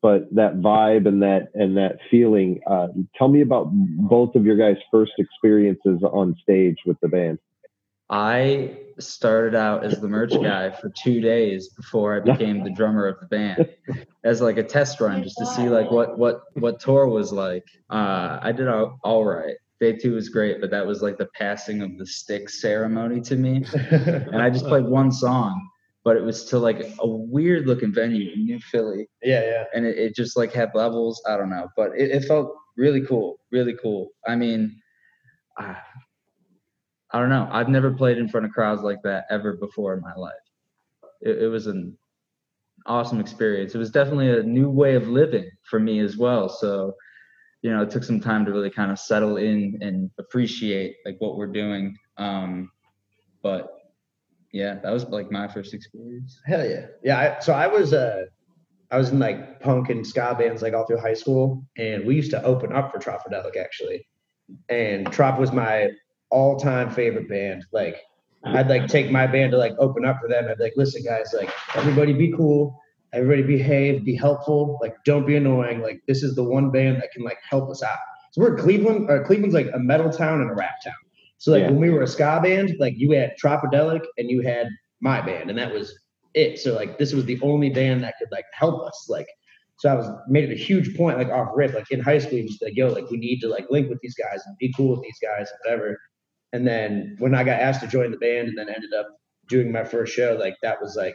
[0.00, 4.56] but that vibe and that and that feeling uh, tell me about both of your
[4.56, 7.38] guys first experiences on stage with the band
[8.10, 13.06] I started out as the merch guy for two days before I became the drummer
[13.06, 13.68] of the band
[14.24, 17.66] as like a test run just to see like what what what tour was like.
[17.90, 21.28] Uh, I did all, all right day two was great, but that was like the
[21.34, 23.64] passing of the stick ceremony to me.
[23.90, 25.68] and I just played one song,
[26.04, 29.08] but it was to like a weird looking venue in New Philly.
[29.22, 29.64] Yeah, yeah.
[29.74, 31.22] And it, it just like had levels.
[31.26, 34.08] I don't know, but it, it felt really cool, really cool.
[34.26, 34.80] I mean,
[35.58, 35.76] I,
[37.12, 37.48] I don't know.
[37.50, 40.34] I've never played in front of crowds like that ever before in my life.
[41.20, 41.96] It, it was an
[42.86, 43.74] awesome experience.
[43.74, 46.48] It was definitely a new way of living for me as well.
[46.48, 46.94] So
[47.62, 51.16] you know, it took some time to really kind of settle in and appreciate like
[51.18, 51.96] what we're doing.
[52.16, 52.70] Um,
[53.42, 53.68] but
[54.52, 56.40] yeah, that was like my first experience.
[56.46, 57.18] Hell yeah, yeah.
[57.18, 58.24] I, so I was uh,
[58.90, 62.14] I was in like punk and ska bands like all through high school, and we
[62.14, 64.06] used to open up for Tropidelic actually,
[64.68, 65.90] and Trop was my
[66.30, 67.64] all-time favorite band.
[67.72, 68.02] Like
[68.44, 70.46] I'd like take my band to like open up for them.
[70.48, 72.80] I'd be like, listen, guys, like everybody be cool
[73.12, 75.80] everybody behave, be helpful, like don't be annoying.
[75.80, 77.98] Like this is the one band that can like help us out.
[78.32, 80.94] So we're Cleveland, or Cleveland's like a metal town and a rap town.
[81.38, 81.70] So like yeah.
[81.70, 84.68] when we were a ska band, like you had Tropidelic and you had
[85.00, 85.98] my band, and that was
[86.34, 86.58] it.
[86.58, 89.06] So like this was the only band that could like help us.
[89.08, 89.28] Like
[89.78, 92.42] so I was made it a huge point, like off rip, like in high school,
[92.42, 94.90] just like, yo, like we need to like link with these guys and be cool
[94.90, 95.96] with these guys, whatever.
[96.52, 99.06] And then when I got asked to join the band and then ended up
[99.48, 101.14] doing my first show, like that was like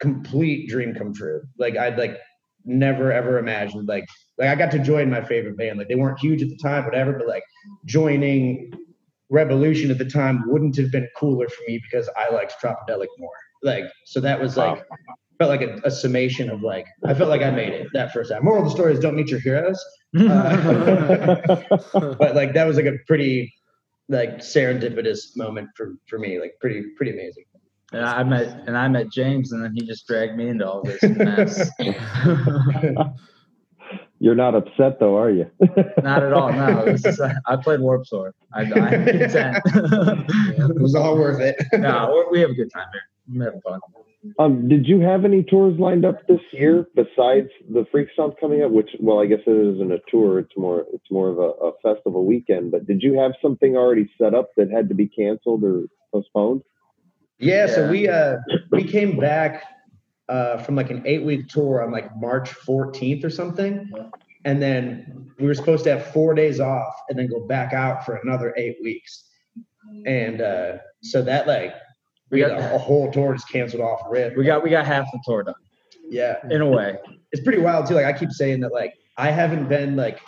[0.00, 1.42] complete dream come true.
[1.58, 2.18] Like I'd like
[2.64, 4.04] never ever imagined like
[4.36, 5.78] like I got to join my favorite band.
[5.78, 7.44] Like they weren't huge at the time, whatever, but like
[7.86, 8.72] joining
[9.32, 13.30] Rebelution at the time wouldn't have been cooler for me because I liked Tropidelic more.
[13.62, 15.14] Like so that was like wow.
[15.38, 18.30] felt like a, a, summation of like I felt like I made it that first
[18.30, 18.44] time.
[18.44, 19.82] Moral of the story is don't meet your heroes.
[20.18, 21.56] Uh,
[22.18, 23.52] but like that was like a pretty
[24.08, 26.40] like serendipitous moment for for me.
[26.40, 27.44] Like pretty pretty amazing.
[27.92, 30.82] And I met and I met James, and then he just dragged me into all
[30.82, 31.70] this mess.
[34.20, 35.46] You're not upset though, are you?
[36.02, 36.52] not at all.
[36.52, 38.34] No, is, I played Warped Tour.
[38.52, 39.58] I, am content.
[39.64, 41.56] it was all worth it.
[41.74, 43.02] no, we have a good time here.
[43.28, 43.80] I'm having fun.
[44.40, 48.62] Um, did you have any tours lined up this year besides the Freak Stomp coming
[48.62, 48.72] up?
[48.72, 51.72] Which, well, I guess it isn't a tour; it's more it's more of a, a
[51.82, 52.72] festival weekend.
[52.72, 56.62] But did you have something already set up that had to be canceled or postponed?
[57.38, 58.36] Yeah, so we uh
[58.70, 59.64] we came back
[60.28, 63.90] uh from like an eight week tour on like March 14th or something.
[64.44, 68.04] And then we were supposed to have four days off and then go back out
[68.04, 69.24] for another eight weeks.
[70.06, 71.74] And uh so that like
[72.30, 74.36] we got got a whole tour just canceled off rip.
[74.36, 75.54] we got we got half the tour done
[76.10, 76.36] yeah.
[76.50, 76.98] in a way.
[77.32, 77.94] It's pretty wild too.
[77.94, 80.20] Like I keep saying that like I haven't been like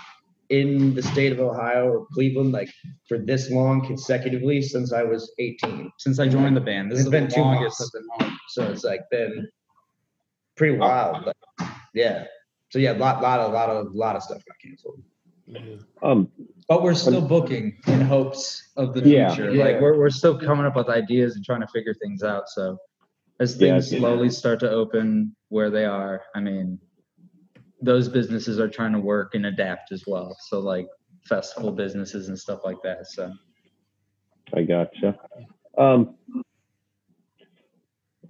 [0.50, 2.68] in the state of Ohio or Cleveland like
[3.08, 5.90] for this long consecutively since I was 18.
[5.98, 7.94] Since I joined the band, this It's is been two longest months.
[7.94, 8.38] I've been home.
[8.48, 9.48] So it's like been
[10.56, 11.24] pretty wild.
[11.24, 11.36] But
[11.94, 12.24] yeah.
[12.70, 15.02] So yeah, lot lot of lot of lot of stuff got canceled.
[16.02, 16.30] Um,
[16.68, 19.34] But we're still booking in hopes of the Yeah.
[19.34, 19.52] future.
[19.52, 19.64] Yeah.
[19.64, 22.48] Like we're we're still coming up with ideas and trying to figure things out.
[22.48, 22.76] So
[23.38, 24.00] as things yeah.
[24.00, 26.78] slowly start to open where they are, I mean,
[27.82, 30.36] those businesses are trying to work and adapt as well.
[30.48, 30.88] So like
[31.24, 33.06] festival businesses and stuff like that.
[33.06, 33.32] So
[34.54, 35.18] I gotcha.
[35.78, 36.16] Um,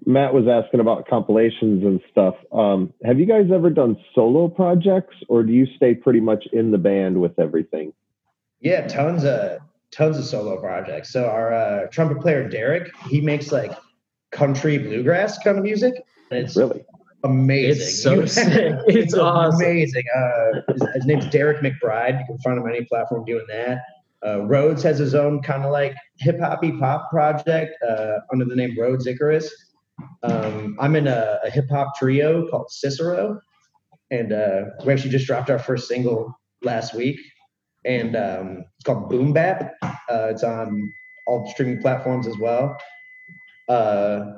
[0.07, 2.35] Matt was asking about compilations and stuff.
[2.53, 6.71] Um, have you guys ever done solo projects, or do you stay pretty much in
[6.71, 7.93] the band with everything?
[8.61, 9.61] Yeah, tons of
[9.91, 11.13] tons of solo projects.
[11.13, 13.73] So our uh, trumpet player Derek, he makes like
[14.31, 15.95] country bluegrass kind of music.
[16.31, 16.85] It's Really?
[17.25, 17.83] Amazing.
[17.83, 18.75] It's so sick.
[18.87, 19.61] It's awesome.
[19.61, 20.05] amazing.
[20.17, 22.19] Uh, his, his name's Derek McBride.
[22.19, 23.81] You can find him on any platform doing that.
[24.27, 28.55] Uh, Rhodes has his own kind of like hip hoppy pop project uh, under the
[28.55, 29.51] name Rhodes Icarus.
[30.23, 33.41] Um, I'm in a, a hip hop trio called Cicero,
[34.11, 37.19] and uh, we actually just dropped our first single last week,
[37.85, 39.73] and um, it's called Boom Bap.
[39.83, 40.93] Uh, it's on
[41.27, 42.77] all streaming platforms as well.
[43.69, 44.33] Uh,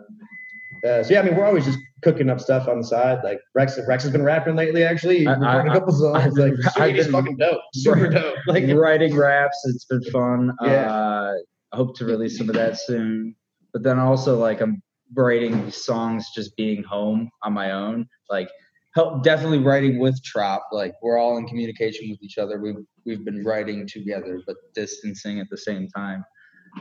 [0.86, 3.20] uh, so yeah, I mean, we're always just cooking up stuff on the side.
[3.24, 4.84] Like Rex, Rex has been rapping lately.
[4.84, 6.16] Actually, He's I- recorded I- a couple songs.
[6.18, 8.34] I've been- like, I've been- fucking dope, super dope.
[8.46, 10.52] Like, writing raps, it's been fun.
[10.62, 10.92] Yeah.
[10.92, 11.32] Uh,
[11.72, 13.34] I hope to release some of that soon.
[13.72, 14.82] But then also like I'm
[15.14, 18.06] writing songs just being home on my own.
[18.28, 18.50] Like
[18.94, 20.64] help definitely writing with Trop.
[20.72, 22.60] Like we're all in communication with each other.
[22.60, 26.22] We've we've been writing together but distancing at the same time.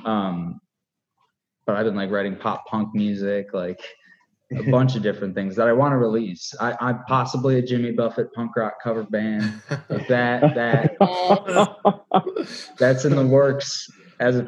[0.03, 0.59] Um
[1.65, 3.79] but I've been like writing pop punk music, like
[4.57, 6.53] a bunch of different things that I want to release.
[6.59, 9.61] I, I'm possibly a Jimmy Buffett punk rock cover band.
[9.89, 10.97] Like that that
[12.77, 14.45] that's in the works as a,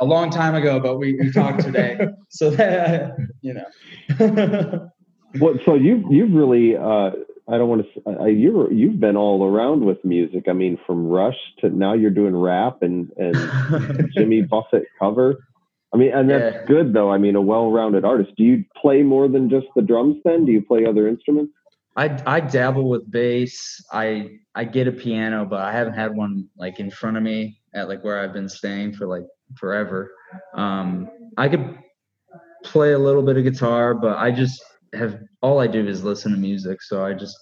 [0.00, 1.98] a long time ago, but we, we talked today.
[2.28, 4.90] So that you know.
[5.38, 5.56] What?
[5.64, 7.10] So you've you've really uh,
[7.48, 8.20] I don't want to.
[8.20, 10.44] Uh, you you've been all around with music.
[10.48, 15.38] I mean, from Rush to now you're doing rap and and Jimmy Buffett cover.
[15.96, 16.64] I mean, and that's Yeah.
[16.66, 17.10] good though.
[17.10, 18.32] I mean, a well-rounded artist.
[18.36, 20.16] Do you play more than just the drums?
[20.24, 21.54] Then do you play other instruments?
[21.96, 23.82] I I dabble with bass.
[23.90, 27.58] I I get a piano, but I haven't had one like in front of me
[27.72, 30.12] at like where I've been staying for like forever.
[30.54, 31.78] Um, I could
[32.62, 36.30] play a little bit of guitar, but I just have all I do is listen
[36.32, 37.36] to music, so I just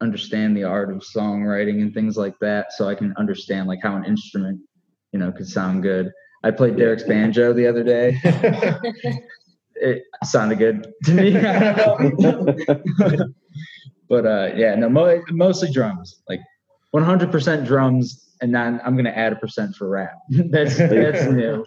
[0.00, 3.96] understand the art of songwriting and things like that, so I can understand like how
[3.96, 4.60] an instrument,
[5.10, 6.12] you know, could sound good.
[6.44, 8.18] I played Derek's banjo the other day.
[9.78, 11.36] It sounded good to me.
[11.36, 12.56] I don't know.
[14.08, 16.40] but uh, yeah, no, mo- mostly drums, like
[16.94, 20.14] 100% drums, and then I'm gonna add a percent for rap.
[20.30, 21.62] that's that's new.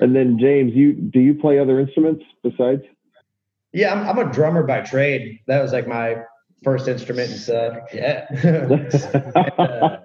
[0.00, 2.82] And then James, you do you play other instruments besides?
[3.72, 5.40] yeah, I'm, I'm a drummer by trade.
[5.48, 6.18] That was like my
[6.62, 7.76] first instrument and stuff.
[7.92, 8.26] Yeah.
[9.58, 9.96] Uh,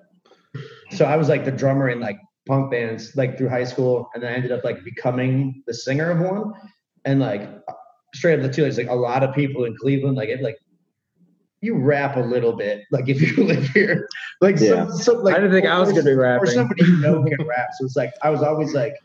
[0.92, 2.20] so I was like the drummer in like
[2.50, 6.10] punk bands like through high school, and then I ended up like becoming the singer
[6.12, 6.52] of one.
[7.06, 7.44] And like
[8.14, 10.58] straight up the two, it's like a lot of people in Cleveland, like it like
[11.62, 14.08] you rap a little bit, like if you live here,
[14.42, 14.88] like Yeah.
[14.88, 16.42] some, some like I didn't think I was gonna be rapping.
[16.50, 16.54] or rapping.
[16.54, 17.70] somebody you know can rap.
[17.78, 18.96] So it's like I was always like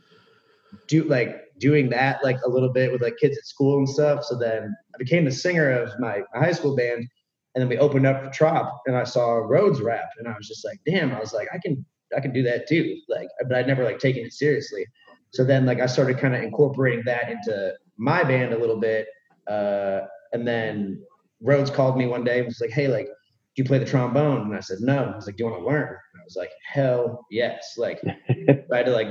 [0.89, 4.25] do like doing that like a little bit with like kids at school and stuff.
[4.25, 7.07] So then I became the singer of my, my high school band,
[7.55, 10.49] and then we opened up for Trop, and I saw Rhodes rap, and I was
[10.49, 11.85] just like, damn, I was like, I can
[12.17, 12.97] I can do that too.
[13.09, 14.87] Like, but I'd never like taken it seriously.
[15.31, 19.09] So then like I started kind of incorporating that into my band a little bit,
[19.49, 20.01] uh,
[20.33, 21.03] and then
[21.41, 23.09] Rhodes called me one day and was like, hey, like.
[23.57, 24.49] Do you play the trombone?
[24.49, 25.13] And I said, no.
[25.15, 25.87] Was like, do you want to learn?
[25.87, 27.75] And I was like, hell yes.
[27.79, 29.07] Like, I had to like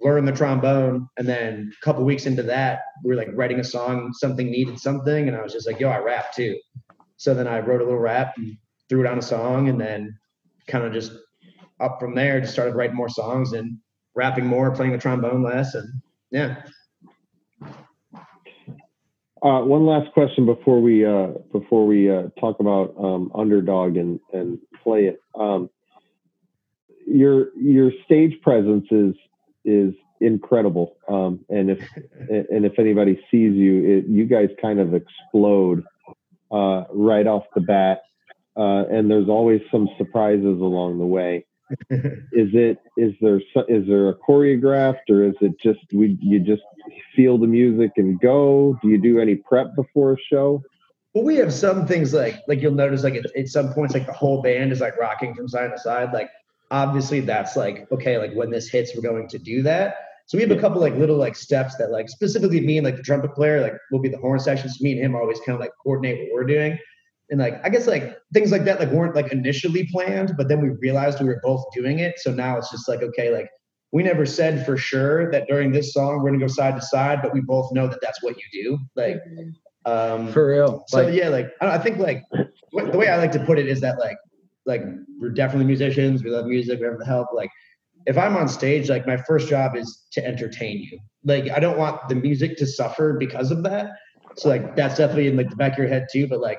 [0.00, 1.08] learn the trombone.
[1.18, 4.78] And then a couple weeks into that, we were like writing a song, something needed
[4.78, 5.28] something.
[5.28, 6.58] And I was just like, yo, I rap too.
[7.16, 8.56] So then I wrote a little rap and
[8.88, 10.18] threw it on a song and then
[10.66, 11.12] kind of just
[11.80, 13.78] up from there, just started writing more songs and
[14.14, 15.74] rapping more, playing the trombone less.
[15.74, 15.88] And
[16.30, 16.62] yeah.
[19.42, 24.20] Uh, one last question before we uh, before we uh, talk about um, underdog and
[24.34, 25.18] and play it.
[25.34, 25.70] Um,
[27.06, 29.14] your your stage presence is
[29.64, 31.78] is incredible, um, and if
[32.28, 35.84] and if anybody sees you, it, you guys kind of explode
[36.52, 38.02] uh, right off the bat,
[38.58, 41.46] uh, and there's always some surprises along the way.
[41.90, 46.62] Is it is there is there a choreographed or is it just we you just
[47.14, 48.78] feel the music and go?
[48.82, 50.62] Do you do any prep before a show?
[51.14, 54.06] Well we have some things like like you'll notice like at, at some points like
[54.06, 56.12] the whole band is like rocking from side to side.
[56.12, 56.30] Like
[56.70, 59.96] obviously that's like okay like when this hits we're going to do that.
[60.26, 62.96] So we have a couple like little like steps that like specifically me and like
[62.96, 64.80] the trumpet player like will be the horn sections.
[64.80, 66.78] Me and him always kind of like coordinate what we're doing
[67.30, 70.60] and like I guess like things like that like weren't like initially planned, but then
[70.60, 72.18] we realized we were both doing it.
[72.18, 73.48] So now it's just like okay, like
[73.92, 77.20] we never said for sure that during this song we're gonna go side to side,
[77.22, 78.78] but we both know that that's what you do.
[78.96, 79.16] Like
[79.86, 80.84] um for real.
[80.88, 83.68] So like, yeah, like I, I think like the way I like to put it
[83.68, 84.16] is that like
[84.66, 84.82] like
[85.20, 87.28] we're definitely musicians, we love music, we have the help.
[87.32, 87.50] Like
[88.06, 90.98] if I'm on stage, like my first job is to entertain you.
[91.24, 93.90] Like I don't want the music to suffer because of that.
[94.36, 96.26] So like that's definitely in like the back of your head too.
[96.26, 96.58] But like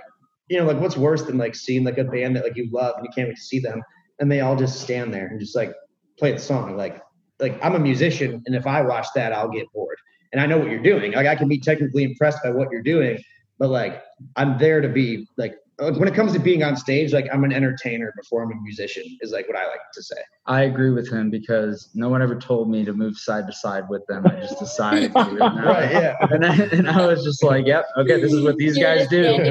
[0.51, 2.95] you know, like what's worse than like seeing like a band that like you love
[2.97, 3.81] and you can't wait to see them
[4.19, 5.73] and they all just stand there and just like
[6.19, 6.75] play the song.
[6.75, 7.01] Like,
[7.39, 9.97] like I'm a musician and if I watch that, I'll get bored.
[10.33, 11.13] And I know what you're doing.
[11.13, 13.17] Like I can be technically impressed by what you're doing,
[13.59, 14.03] but like
[14.35, 15.55] I'm there to be like
[15.89, 19.03] when it comes to being on stage, like I'm an entertainer before I'm a musician,
[19.21, 20.17] is like what I like to say.
[20.45, 23.89] I agree with him because no one ever told me to move side to side
[23.89, 24.27] with them.
[24.27, 25.19] I just decided to.
[25.63, 26.17] right, yeah.
[26.29, 29.21] And I, and I was just like, yep, okay, this is what these guys do.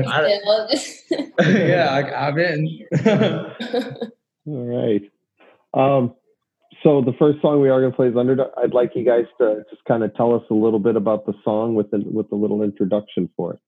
[1.40, 2.86] yeah, I, I'm in.
[4.46, 5.02] All right.
[5.74, 6.14] Um,
[6.84, 8.52] so the first song we are going to play is Underdog.
[8.56, 11.34] I'd like you guys to just kind of tell us a little bit about the
[11.44, 13.60] song with the, with a little introduction for it.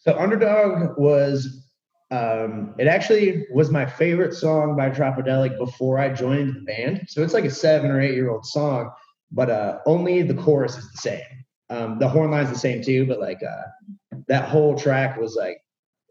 [0.00, 1.64] So Underdog was
[2.10, 7.06] um, it actually was my favorite song by Tropidelic before I joined the band.
[7.08, 8.90] So it's like a seven or eight year old song,
[9.32, 11.44] but uh, only the chorus is the same.
[11.70, 15.58] Um, the horn line's the same too, but like uh, that whole track was like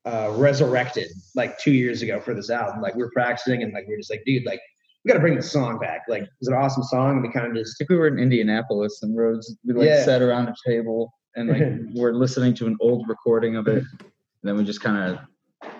[0.05, 2.81] uh, resurrected like two years ago for this album.
[2.81, 4.59] Like we are practicing and like we are just like, dude, like
[5.03, 6.01] we got to bring the song back.
[6.07, 7.75] Like it's an awesome song, and we kind of just.
[7.75, 9.55] I think we were in Indianapolis and Rhodes.
[9.63, 10.03] We like yeah.
[10.03, 13.83] sat around a table and like we're listening to an old recording of it.
[13.83, 15.19] And then we just kind of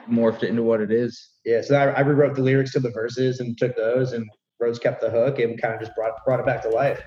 [0.10, 1.30] morphed it into what it is.
[1.46, 4.80] Yeah, so I, I, rewrote the lyrics to the verses and took those, and Rhodes
[4.80, 7.02] kept the hook and kind of just brought brought it back to life.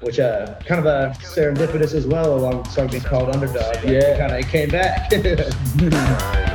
[0.00, 3.84] Which uh, kind of a serendipitous as well, along with something called Underdog.
[3.84, 5.10] Yeah, kind of came back.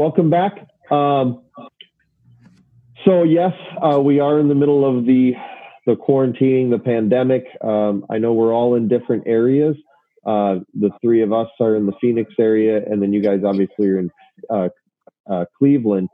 [0.00, 0.66] welcome back.
[0.90, 1.42] Um,
[3.04, 5.32] so yes, uh, we are in the middle of the
[5.86, 7.44] the quarantining, the pandemic.
[7.62, 9.76] Um, I know we're all in different areas.
[10.24, 13.88] Uh, the three of us are in the Phoenix area, and then you guys obviously
[13.88, 14.10] are in
[14.48, 14.68] uh,
[15.30, 16.08] uh, Cleveland.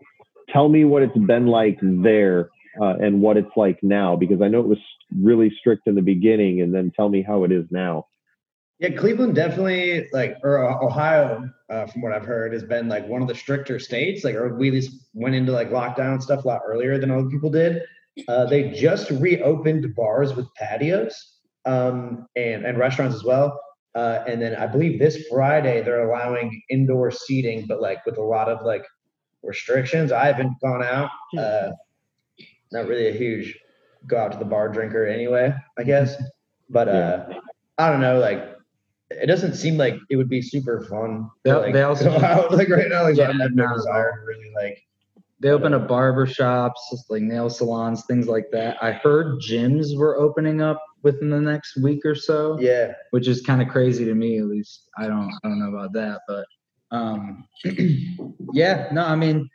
[0.52, 4.48] Tell me what it's been like there uh, and what it's like now, because I
[4.48, 4.78] know it was
[5.16, 8.06] really strict in the beginning, and then tell me how it is now.
[8.78, 13.22] Yeah, Cleveland definitely like or Ohio, uh, from what I've heard, has been like one
[13.22, 14.22] of the stricter states.
[14.22, 17.28] Like, or we at least went into like lockdown stuff a lot earlier than other
[17.28, 17.82] people did.
[18.28, 23.58] Uh, they just reopened bars with patios um, and and restaurants as well.
[23.94, 28.22] Uh, and then I believe this Friday they're allowing indoor seating, but like with a
[28.22, 28.84] lot of like
[29.42, 30.12] restrictions.
[30.12, 31.10] I haven't gone out.
[31.36, 31.70] Uh,
[32.72, 33.58] not really a huge
[34.06, 36.22] go out to the bar drinker anyway, I guess.
[36.68, 37.26] But uh,
[37.78, 38.55] I don't know, like
[39.10, 41.30] it doesn't seem like it would be super fun.
[41.44, 43.04] They- to, like, they also- out like right now.
[43.04, 44.82] Like Yeah, I have no desire to really like.
[45.38, 48.82] They open up barber shops, just like nail salons, things like that.
[48.82, 53.42] I heard gyms were opening up within the next week or so, Yeah, which is
[53.42, 54.38] kind of crazy to me.
[54.38, 56.46] At least I don't, I don't know about that, but
[56.90, 57.44] um,
[58.54, 59.48] yeah, no, I mean,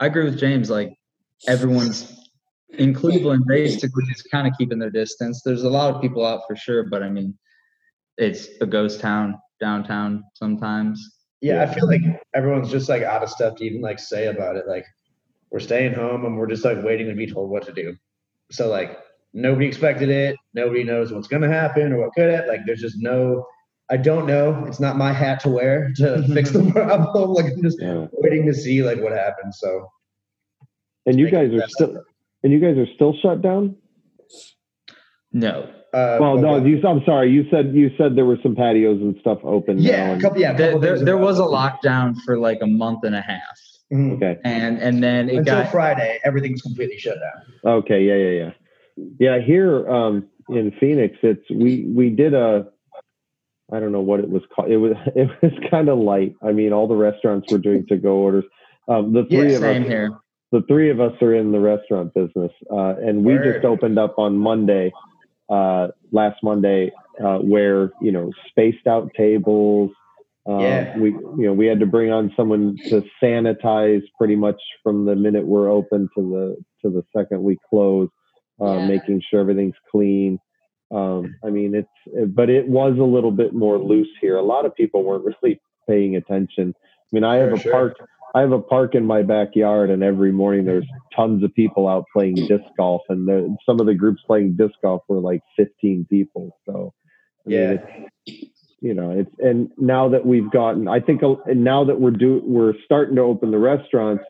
[0.00, 0.70] I agree with James.
[0.70, 0.92] Like
[1.46, 2.20] everyone's
[2.70, 5.42] in Cleveland, basically, is kind of keeping their distance.
[5.44, 7.38] There's a lot of people out for sure, but I mean,
[8.18, 11.00] it's a ghost town downtown sometimes.
[11.40, 11.54] yeah.
[11.54, 11.62] Yeah.
[11.70, 12.02] I feel like
[12.34, 14.66] everyone's just like out of stuff to even like say about it.
[14.68, 14.84] Like
[15.50, 17.96] we're staying home and we're just like waiting to be told what to do.
[18.52, 18.98] So like
[19.32, 20.36] nobody expected it.
[20.54, 22.46] Nobody knows what's gonna happen or what could have.
[22.46, 23.46] Like there's just no.
[23.90, 24.64] I don't know.
[24.66, 27.30] It's not my hat to wear to fix the problem.
[27.34, 28.06] Like I'm just Yeah.
[28.12, 29.58] waiting to see like what happens.
[29.60, 29.88] So
[31.06, 31.70] And you guys are Beth.
[31.70, 32.02] still
[32.42, 33.76] and you guys are still shut down.
[35.32, 36.80] No, uh, Well, no, you.
[36.86, 37.30] I'm sorry.
[37.30, 39.76] You said you said there were some patios and stuff open.
[39.76, 40.40] now yeah, a couple.
[40.40, 43.14] Yeah, a there, couple there, things there was a lockdown for like a month and
[43.14, 43.58] a half,
[43.92, 44.16] Mhm.
[44.16, 44.38] Okay.
[44.44, 47.74] and and then it Until got Friday, everything's completely shut down.
[47.82, 48.02] Okay.
[48.04, 48.14] Yeah.
[48.16, 48.50] Yeah.
[49.18, 49.36] Yeah.
[49.38, 49.44] Yeah.
[49.44, 52.66] Here um, in Phoenix, it's we we did a.
[53.70, 54.70] I don't know what it was called.
[54.70, 56.34] It was it was kind of light.
[56.42, 58.44] I mean, all the restaurants were doing to go orders.
[58.88, 60.10] Um, the Yeah, three of same us, here.
[60.52, 63.52] the three of us are in the restaurant business, uh, and we Word.
[63.52, 64.90] just opened up on Monday,
[65.48, 66.90] uh, last Monday,
[67.22, 69.90] uh, where you know spaced out tables.
[70.48, 70.98] Uh, Yeah.
[70.98, 75.14] We you know we had to bring on someone to sanitize pretty much from the
[75.16, 78.08] minute we're open to the to the second we close,
[78.60, 78.86] uh, Yeah.
[78.88, 80.38] making sure everything's clean.
[80.90, 84.36] Um, I mean, it's but it was a little bit more loose here.
[84.36, 86.74] A lot of people weren't really paying attention.
[86.78, 87.72] I mean, I have For a sure.
[87.72, 87.96] park.
[88.34, 90.86] I have a park in my backyard, and every morning there's
[91.16, 94.74] tons of people out playing disc golf, and the, some of the groups playing disc
[94.82, 96.56] golf were like 15 people.
[96.66, 96.92] So,
[97.46, 97.76] I mean, Yeah.
[98.26, 102.00] it's, you know, it's and now that we've gotten, I think, uh, and now that
[102.00, 104.24] we're do we're starting to open the restaurants,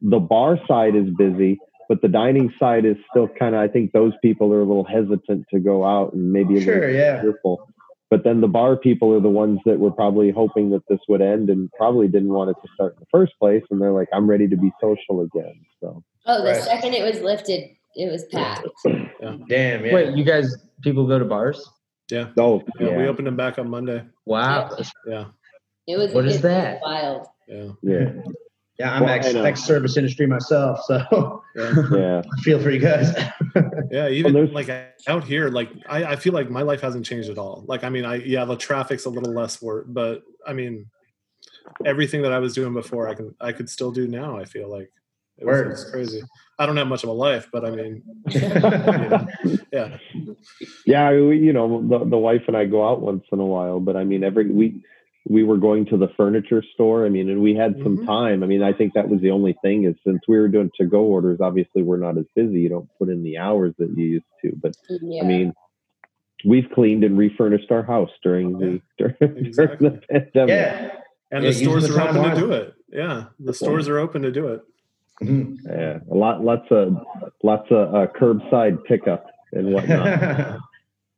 [0.00, 3.62] the bar side is busy, but the dining side is still kind of.
[3.62, 6.74] I think those people are a little hesitant to go out and maybe a Sure,
[6.80, 7.20] little yeah.
[7.20, 7.68] fearful.
[8.10, 11.22] But then the bar people are the ones that were probably hoping that this would
[11.22, 13.62] end and probably didn't want it to start in the first place.
[13.70, 15.54] And they're like, I'm ready to be social again.
[15.80, 16.62] So Oh, the Right.
[16.62, 18.66] second it was lifted, it was packed.
[19.48, 19.94] Damn, yeah.
[19.94, 21.66] Wait, you guys, people go to bars?
[22.10, 22.30] Yeah.
[22.38, 24.02] oh Yeah, we opened them back on Monday.
[24.26, 24.76] Wow.
[25.06, 25.26] Yeah.
[25.86, 26.80] It was What is it was that?
[26.82, 27.26] Wild.
[27.48, 27.68] Yeah.
[27.82, 28.12] yeah,
[28.80, 31.72] yeah, I'm Well, ex, ex service industry myself, so Yeah.
[31.92, 32.22] yeah.
[32.38, 33.14] I feel for you guys.
[33.90, 34.70] Yeah, even there's- like
[35.06, 37.64] out here, like I, I feel like my life hasn't changed at all.
[37.68, 40.86] Like, I mean, I yeah, the traffic's a little less work, but I mean,
[41.84, 44.38] everything that I was doing before, I can I could still do now.
[44.38, 44.90] I feel like
[45.38, 45.72] it was, Word.
[45.72, 46.22] it's crazy.
[46.58, 49.26] I don't have much of a life, but I mean, yeah,
[49.72, 49.96] yeah,
[50.86, 53.80] Yeah, we, you know, the, the wife and I go out once in a while,
[53.80, 54.82] but I mean, every we
[55.28, 57.04] we were going to the furniture store.
[57.04, 58.06] I mean, and we had some Mhm.
[58.06, 58.42] time.
[58.42, 60.86] I mean, I think that was the only thing is since we were doing to
[60.86, 62.60] go orders, obviously we're not as busy.
[62.60, 64.52] You don't put in the hours that you used to.
[64.56, 65.22] But Yeah.
[65.22, 65.52] I mean,
[66.44, 69.88] we've cleaned and refurnished our house during the during, Exactly.
[69.90, 70.48] during the pandemic.
[70.48, 70.90] yeah.
[71.30, 72.74] and Yeah, the stores the are time open to do it.
[72.88, 74.62] Yeah, the stores are open to do it.
[75.22, 75.58] Mhm.
[75.66, 76.96] Yeah, a lot, lots of
[77.42, 80.60] lots of uh, curbside pickup and whatnot.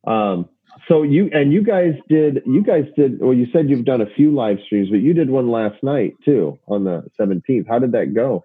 [0.05, 0.49] Um,
[0.89, 3.35] so you and you guys did you guys did well.
[3.35, 6.59] You said you've done a few live streams, but you did one last night too
[6.69, 7.67] on the seventeenth.
[7.69, 8.45] How did that go?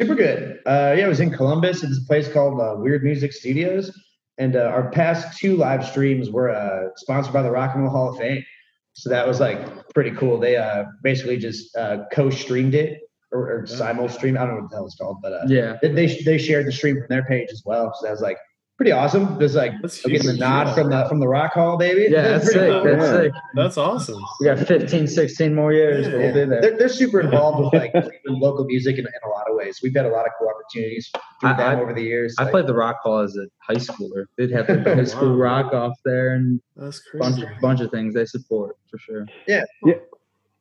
[0.00, 0.60] Super good.
[0.64, 1.82] Uh, yeah, it was in Columbus.
[1.82, 3.90] It's a place called uh, Weird Music Studios.
[4.38, 7.90] And uh, our past two live streams were uh, sponsored by the Rock and Roll
[7.92, 8.44] Hall of Fame.
[8.92, 10.38] So that was like pretty cool.
[10.38, 13.00] They uh, basically just uh, co-streamed it
[13.32, 14.36] or, or simul stream.
[14.36, 15.76] I don't know what the hell it's called, but uh, Yeah.
[15.82, 17.92] they- they they shared the stream from their page as well.
[17.98, 18.38] So that was like
[18.78, 19.38] pretty awesome.
[19.40, 20.74] Just like That's getting the nod yeah.
[20.74, 22.06] from the from the Rock Hall, baby.
[22.10, 22.70] Yeah, that's Pretty sick.
[22.70, 22.84] cool.
[22.84, 23.20] That's Yeah.
[23.20, 23.32] sick.
[23.54, 24.22] That's awesome.
[24.40, 26.06] We got 15, 16 more years.
[26.06, 26.12] Yeah.
[26.16, 26.60] We'll be there.
[26.62, 27.92] They're, they're super involved with like
[28.26, 29.80] local music in, in a lot of ways.
[29.82, 31.10] We've had a lot of cool opportunities
[31.40, 32.34] through I- them I- over the years.
[32.38, 34.24] I Like, played the Rock Hall as a high schooler.
[34.38, 35.42] They'd have the high school Wow.
[35.42, 39.26] rock off there and That's a bunch of, bunch of things they support for sure.
[39.46, 39.64] Yeah.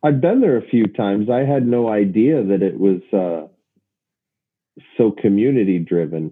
[0.04, 1.30] I've been there a few times.
[1.30, 3.48] I had no idea that it was uh,
[4.98, 6.32] so community driven.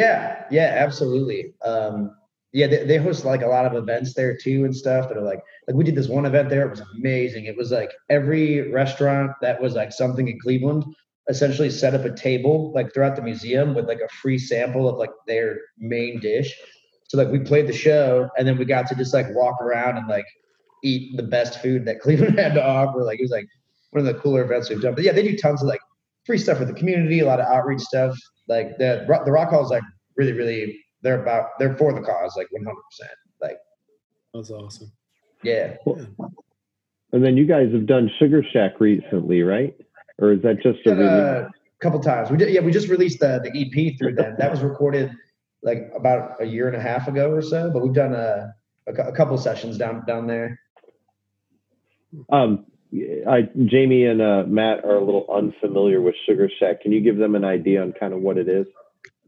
[0.00, 1.52] Yeah, yeah, absolutely.
[1.62, 2.16] Um,
[2.52, 5.22] yeah, they, they host like a lot of events there too and stuff that are
[5.22, 6.66] like like we did this one event there.
[6.66, 7.44] It was amazing.
[7.44, 10.84] It was like every restaurant that was like something in Cleveland
[11.28, 14.96] essentially set up a table like throughout the museum with like a free sample of
[14.96, 16.52] like their main dish.
[17.08, 19.98] So like we played the show and then we got to just like walk around
[19.98, 20.26] and like
[20.82, 23.04] eat the best food that Cleveland had to offer.
[23.04, 23.46] Like it was like
[23.90, 24.94] one of the cooler events we've done.
[24.94, 25.80] But yeah, they do tons of like
[26.24, 28.16] free stuff for the community, a lot of outreach stuff.
[28.50, 29.84] Like the the Rock Hall is like
[30.16, 33.16] really, really they're about they're for the cause, like one hundred percent.
[33.40, 33.58] Like
[34.34, 34.90] That's awesome.
[35.44, 35.76] yeah.
[37.12, 39.74] And then you guys have done Sugar Shack recently, right?
[40.18, 41.48] Or is that just a uh,
[41.80, 42.28] couple times.
[42.28, 44.34] We did yeah, we just released the the EP through them.
[44.38, 45.12] That was recorded
[45.62, 48.52] like about a year and a half ago or so, but we've done a
[48.88, 50.60] a, a couple sessions down down there.
[52.30, 56.82] Um, I, Jamie and uh, Matt are a little unfamiliar with Sugar Shack.
[56.82, 58.66] Can you give them an idea on kind of what it is?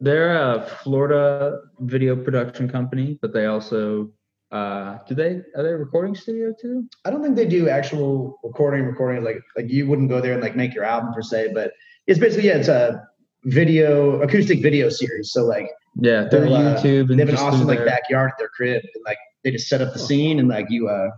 [0.01, 4.11] They're a Florida video production company, but they also
[4.51, 6.89] uh do they are they a recording studio too?
[7.05, 10.43] I don't think they do actual recording, recording like like you wouldn't go there and
[10.43, 11.73] like make your album per se, but
[12.09, 13.07] it's basically yeah, it's a
[13.45, 15.33] video acoustic video series.
[15.33, 18.39] So like Yeah, through They'll, uh, YouTube and they have an awesome like backyard at
[18.39, 21.11] their crib and like they just set up the scene and like you uh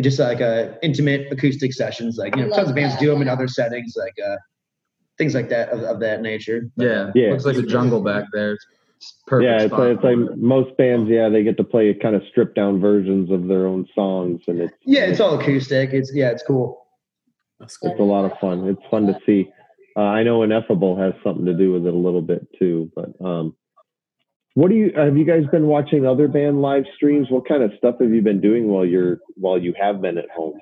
[0.00, 3.00] it just like uh intimate acoustic sessions like you know tons love of bands that,
[3.00, 4.36] do them in other settings like uh
[5.18, 7.30] things like that of, of that nature But, Yeah, Yeah.
[7.32, 8.52] looks like a jungle back there.
[8.54, 9.44] It's perfect.
[9.50, 11.10] yeah, it's like, it's like most bands.
[11.10, 14.58] Yeah, they get to play kind of stripped down versions of their own songs, and
[14.60, 16.86] it's yeah it's all acoustic it's yeah it's cool
[17.58, 17.90] That's cool.
[17.90, 18.66] it's a lot of fun.
[18.68, 19.52] It's fun to see.
[19.96, 22.90] Uh, I know Ineffable has something to do with it a little bit too.
[22.94, 23.54] But um,
[24.54, 25.16] what do you have?
[25.16, 27.28] You guys been watching other band live streams?
[27.30, 30.30] What kind of stuff have you been doing while you're while you have been at
[30.34, 30.54] home?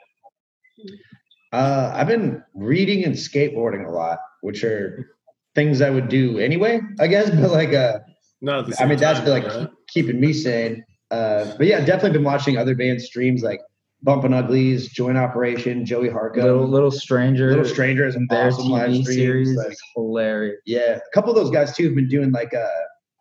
[1.53, 5.11] uh i've been reading and skateboarding a lot which are
[5.55, 7.99] things i would do anyway i guess but like uh
[8.41, 9.69] Not i same mean that's time, like right?
[9.89, 13.61] keeping me sane uh but yeah definitely been watching other band streams like
[14.03, 17.49] bumping uglies joint operation Joey Harkum little little stranger.
[17.49, 19.17] Little Stranger is an their awesome live TV stream.
[19.17, 20.61] series Like, hilarious.
[20.67, 22.67] yeah, a couple of those guys too have been doing like uh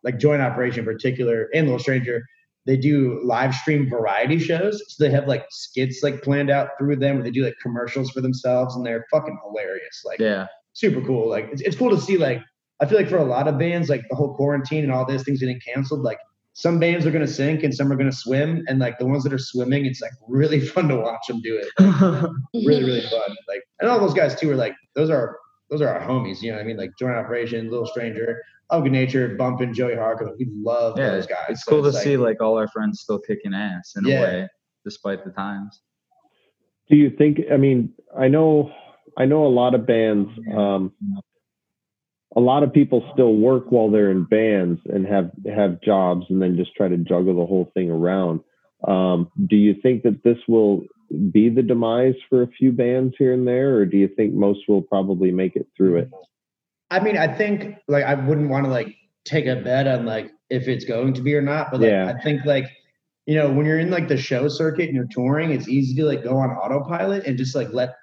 [0.04, 2.22] like Joint Operation in particular and Little Stranger.
[2.66, 4.82] They do live stream variety shows.
[4.88, 8.10] So they have like skits like planned out through them where they do like commercials
[8.10, 10.02] for themselves and they're fucking hilarious.
[10.04, 11.28] Like Yeah, super cool.
[11.28, 12.40] Like it's, it's cool to see like
[12.80, 15.22] I feel like for a lot of bands, like the whole quarantine and all this
[15.22, 16.18] things getting canceled, like
[16.52, 18.64] some bands are gonna sink and some are gonna swim.
[18.68, 21.56] And like the ones that are swimming, it's like really fun to watch them do
[21.56, 21.68] it
[22.54, 23.34] really really fun.
[23.48, 25.38] Like and all those guys too are like those are
[25.70, 26.42] those are our homies.
[26.42, 26.76] You know what I mean?
[26.76, 30.30] Like Joint Operation, Little Stranger, Of Good Nature, Bumpin', Joey Harkum.
[30.38, 31.10] We love yeah.
[31.10, 31.46] those guys.
[31.50, 34.18] It's So cool to like- see like all our friends still kicking ass in Yeah.
[34.18, 34.48] a way,
[34.84, 35.80] despite the times.
[36.88, 37.40] Do you think?
[37.52, 38.72] I mean, I know,
[39.16, 40.30] I know a lot of bands.
[40.56, 40.92] Um,
[42.36, 46.40] a lot of people still work while they're in bands and have have jobs, and
[46.40, 48.40] then just try to juggle the whole thing around.
[48.86, 50.82] Um, do you think that this will
[51.30, 54.60] be the demise for a few bands here and there, or do you think most
[54.68, 56.10] will probably make it through it?
[56.90, 58.94] I mean, I think like I wouldn't want to like
[59.24, 62.12] take a bet on like if it's going to be or not, but like Yeah.
[62.14, 62.70] I think like
[63.26, 66.04] you know when you're in like the show circuit and you're touring, it's easy to
[66.04, 67.94] like go on autopilot and just like let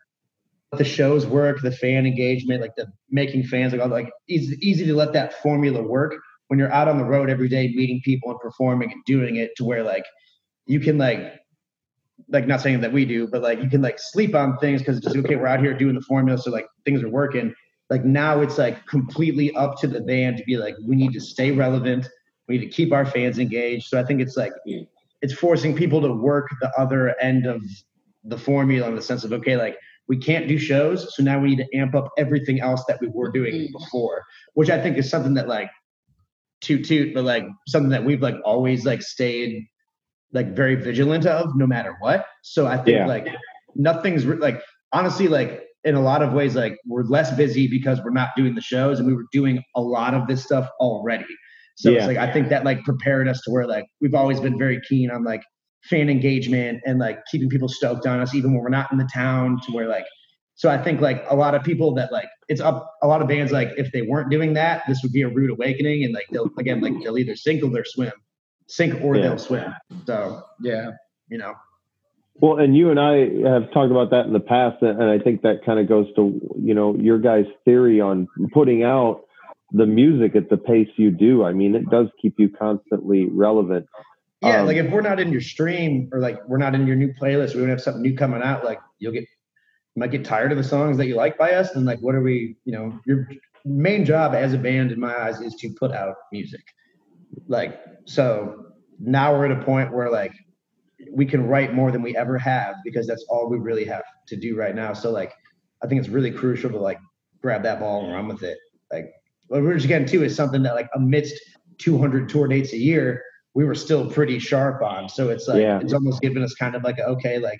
[0.77, 4.85] the shows work, the fan engagement, like the making fans, like all like easy easy
[4.85, 6.15] to let that formula work
[6.47, 9.51] when you're out on the road every day meeting people and performing and doing it
[9.57, 10.05] to where like
[10.65, 11.39] you can like
[12.29, 14.97] like not saying that we do, but like you can like sleep on things because
[14.97, 17.53] it's just okay, we're out here doing the formula, so like things are working.
[17.89, 21.19] Like now it's like completely up to the band to be like we need to
[21.19, 22.07] stay relevant
[22.47, 23.87] we need to keep our fans engaged.
[23.87, 24.53] So i think it's like
[25.21, 27.61] it's forcing people to work the other end of
[28.23, 31.49] the formula in the sense of okay like we can't do shows so now we
[31.49, 33.71] need to amp up everything else that we were doing Mhm.
[33.71, 34.23] before
[34.53, 35.69] which i think is something that like
[36.61, 39.65] toot toot but like something that we've like always like stayed
[40.35, 43.07] like very vigilant of no matter what so i think Yeah.
[43.07, 43.27] like
[43.75, 44.61] nothing's re- like
[44.93, 48.53] honestly like in a lot of ways like we're less busy because we're not doing
[48.55, 51.25] the shows and we were doing a lot of this stuff already
[51.75, 51.97] so Yeah.
[51.99, 54.79] it's like i think that like prepared us to where like we've always been very
[54.87, 55.41] keen on like
[55.89, 59.09] fan engagement and like keeping people stoked on us even when we're not in the
[59.13, 60.05] town to where like
[60.57, 63.27] so I think like a lot of people that like it's up a lot of
[63.27, 66.27] bands like if they weren't doing that, this would be a rude awakening and like
[66.31, 68.13] they'll again like they'll either sink or they'll swim.
[68.67, 69.21] Sink or Yeah.
[69.23, 69.73] they'll swim.
[70.05, 70.91] So Yeah.
[71.29, 71.53] you know.
[72.41, 75.41] Well, and you and I have talked about that in the past, and I think
[75.43, 79.21] that kind of goes to you know your guys' theory on putting out
[79.71, 81.43] the music at the pace you do.
[81.43, 83.87] I mean, it does keep you constantly relevant.
[84.41, 86.95] Yeah, Um, like if we're not in your stream or like we're not in your
[86.95, 89.21] new playlist, we don't have something new coming out, like you'll get
[89.95, 91.73] you might get tired of the songs that you like by us.
[91.75, 93.29] And like what are we, you know, your
[93.63, 96.61] main job as a band in my eyes is to put out music.
[97.47, 98.65] Like so
[98.99, 100.33] now we're at a point where like
[101.11, 104.35] we can write more than we ever have because that's all we really have to
[104.35, 104.93] do right now.
[104.93, 105.33] So like
[105.83, 106.99] I think it's really crucial to like
[107.41, 108.57] grab that ball and run with it.
[108.91, 109.11] Like
[109.47, 111.35] what we're just getting to is something that like amidst
[111.77, 113.21] 200 tour dates a year,
[113.53, 115.09] we were still pretty sharp on.
[115.09, 115.79] So it's like Yeah.
[115.79, 117.59] it's almost given us kind of like a, okay, like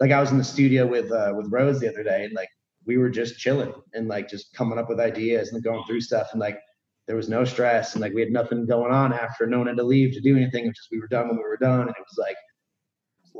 [0.00, 2.48] like I was in the studio with uh with Rose the other day and like
[2.84, 6.28] we were just chilling and like just coming up with ideas and going through stuff
[6.32, 6.58] and like
[7.06, 9.76] there was no stress and like we had nothing going on after no one had
[9.76, 10.64] to leave to do anything.
[10.64, 12.36] It was just we were done when we were done and it was like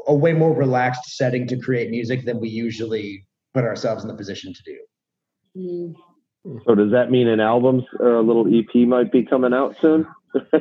[0.07, 4.15] a way more relaxed setting to create music than we usually put ourselves in the
[4.15, 4.79] position to do.
[5.57, 5.95] Mm.
[6.65, 10.07] So does that mean an album or a little EP might be coming out soon?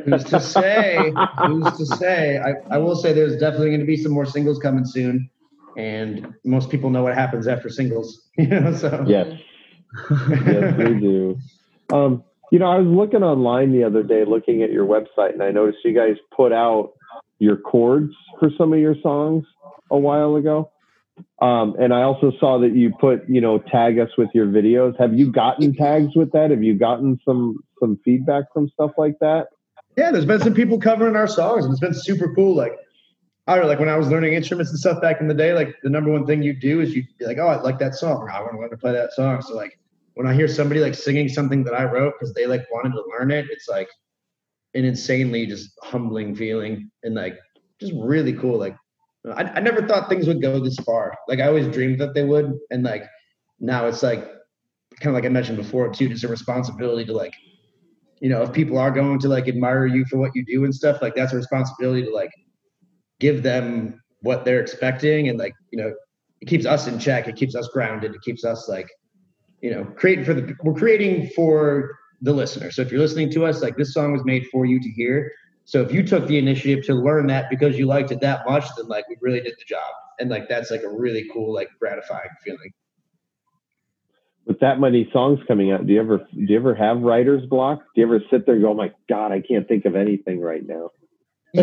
[0.06, 1.14] Who's to say?
[1.46, 2.40] Who's to say?
[2.40, 5.30] I, I will say there's definitely going to be some more singles coming soon,
[5.78, 8.22] and most people know what happens after singles.
[8.38, 9.40] You know, so Yes.
[10.10, 11.40] yes, we do.
[11.94, 12.24] Um,
[12.56, 15.52] you know, I was looking online the other day, looking at your website, and I
[15.52, 16.94] noticed you guys put out
[17.38, 19.44] your chords for some of your songs
[19.92, 20.72] a while ago.
[21.42, 24.98] Um, and I also saw that you put, you know, tag us with your videos.
[24.98, 26.52] Have you gotten tags with that?
[26.52, 29.48] Have you gotten some some feedback from stuff like that?
[29.98, 32.56] yeah, there's been some people covering our songs, and it's been super cool.
[32.56, 32.78] Like,
[33.48, 35.90] I like when I was learning instruments and stuff back in the day, like the
[35.90, 38.40] number one thing you do is you be like, oh, I like that song, I
[38.40, 39.42] want to learn to play that song.
[39.42, 39.78] So like
[40.16, 43.04] when I hear somebody like singing something that I wrote because they like wanted to
[43.12, 43.90] learn it, it's like
[44.74, 47.38] an insanely just humbling feeling and like
[47.80, 48.58] just really cool.
[48.58, 48.76] Like
[49.36, 51.16] I, I never thought things would go this far.
[51.28, 53.04] Like I always dreamed that they would, and like
[53.60, 54.24] now it's like
[55.00, 57.34] kind of like I mentioned before too, just a responsibility to like
[58.22, 60.74] you know, if people are going to like admire you for what you do and
[60.74, 62.32] stuff, like that's a responsibility to like
[63.20, 65.94] give them what they're expecting and like, you know,
[66.42, 68.88] it keeps us in check, it keeps us grounded, it keeps us like,
[69.62, 72.72] you know, creating for the we're creating for the listener.
[72.72, 75.32] So if you're listening to us, like this song was made for you to hear.
[75.66, 78.66] So if you took the initiative to learn that because you liked it that much,
[78.78, 79.92] then like we really did the job.
[80.20, 82.72] And like that's like a really cool, like gratifying feeling.
[84.46, 87.80] With that many songs coming out, do you ever do you ever have writer's block?
[87.96, 90.40] Do you ever sit there and go, oh my God, I can't think of anything
[90.40, 90.92] right now?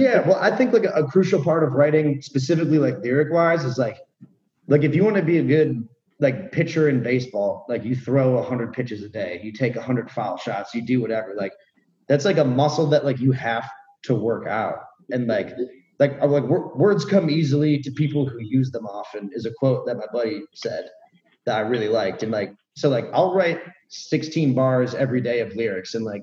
[0.00, 3.64] yeah well i think like a, a crucial part of writing specifically like lyric wise
[3.64, 3.98] is like
[4.68, 5.86] like if you want to be a good
[6.22, 10.36] like pitcher in baseball like you throw 100 pitches a day you take 100 foul
[10.36, 11.52] shots you do whatever like
[12.08, 13.68] that's like a muscle that like you have
[14.02, 14.76] to work out
[15.10, 15.50] and like
[15.98, 19.96] like like words come easily to people who use them often is a quote that
[19.96, 20.88] my buddy said
[21.44, 25.54] that i really liked and like so like i'll write 16 bars every day of
[25.54, 26.22] lyrics and like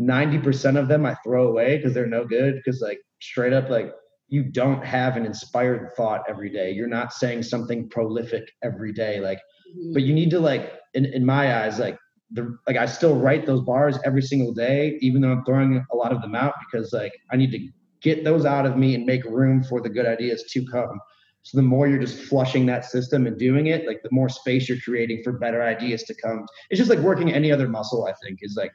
[0.00, 2.56] 90% of them I throw away because they're no good.
[2.56, 3.92] Because like straight up, like
[4.30, 6.70] you don't have an inspired thought every day.
[6.70, 9.20] You're not saying something prolific every day.
[9.20, 9.92] Like, mm-hmm.
[9.92, 11.98] but you need to like, in, in my eyes, like
[12.30, 15.96] the like I still write those bars every single day, even though I'm throwing a
[15.96, 17.68] lot of them out because like I need to
[18.00, 21.00] get those out of me and make room for the good ideas to come.
[21.42, 24.68] So the more you're just flushing that system and doing it, like the more space
[24.68, 26.46] you're creating for better ideas to come.
[26.68, 28.72] It's just like working any other muscle, I think, is like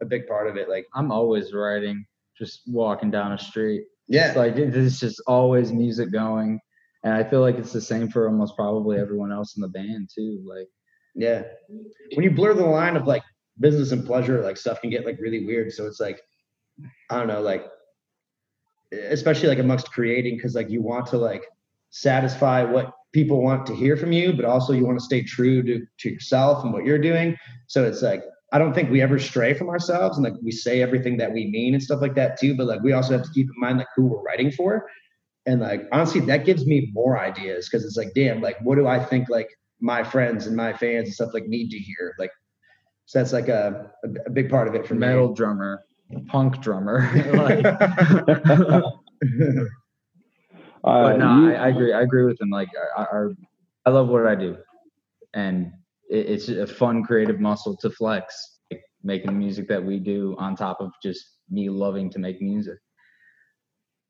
[0.00, 0.68] a big part of it.
[0.68, 2.06] Like, I'm always writing,
[2.38, 3.84] just walking down a street.
[4.08, 6.60] Yeah, It's like it- there's just always music going.
[7.02, 10.08] And I feel like it's the same for almost probably everyone else in the band
[10.14, 10.42] too.
[10.46, 10.68] Like
[11.14, 11.42] yeah.
[12.14, 13.22] When you blur the line of like
[13.60, 15.72] business and pleasure, like stuff can get like really weird.
[15.72, 16.20] So it's like,
[17.10, 17.66] I don't know, like,
[18.92, 21.44] especially like amongst creating, because like you want to like
[21.90, 25.62] satisfy what people want to hear from you, but also you want to stay true
[25.62, 27.36] to, to yourself and what you're doing.
[27.68, 28.24] So it's like,
[28.54, 31.50] I don't think we ever stray from ourselves and like we say everything that we
[31.50, 32.56] mean and stuff like that too.
[32.56, 34.88] But like we also have to keep in mind like who we're writing for.
[35.44, 38.86] And like honestly, that gives me more ideas because it's like, damn, like what do
[38.86, 39.48] I think like
[39.80, 42.14] my friends and my fans and stuff like need to hear?
[42.16, 42.30] Like
[43.06, 45.34] so that's like a, a, a big part of it for metal me.
[45.34, 45.82] drummer,
[46.28, 47.10] punk drummer.
[47.34, 47.64] like,
[50.84, 51.92] Uh, but no, you- I, I agree.
[51.94, 52.50] I agree with him.
[52.50, 53.26] Like, I, I,
[53.86, 54.56] I love what I do,
[55.32, 55.72] and
[56.14, 58.34] it, it's a fun, creative muscle to flex.
[58.70, 62.40] Like, making the music that we do on top of just me loving to make
[62.40, 62.78] music.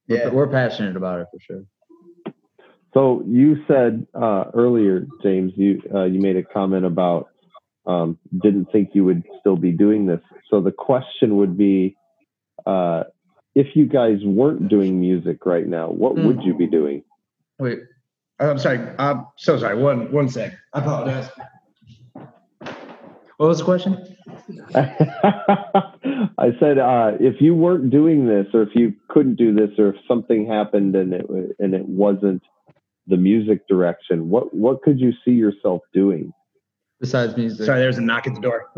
[0.08, 0.28] We're- Yeah.
[0.30, 1.64] we're passionate about it for sure.
[2.92, 7.28] So you said uh, earlier, James, you uh, you made a comment about
[7.86, 10.20] um, didn't think you would still be doing this.
[10.48, 11.96] So the question would be,
[12.64, 13.02] uh,
[13.56, 16.24] if you guys weren't doing music right now, what Mm.
[16.26, 17.02] would you be doing?
[17.58, 17.80] Wait,
[18.38, 18.78] I'm sorry.
[18.98, 19.76] I'm so sorry.
[19.76, 20.54] One one sec.
[20.72, 21.28] I apologize.
[23.44, 24.16] What was the question?
[26.38, 29.90] I said, uh, if you weren't doing this, or if you couldn't do this, or
[29.90, 31.26] if something happened and it
[31.58, 32.42] and it wasn't
[33.06, 36.32] the music direction, what what could you see yourself doing?
[37.00, 37.66] Besides music.
[37.66, 38.70] Sorry, there's a knock at the door.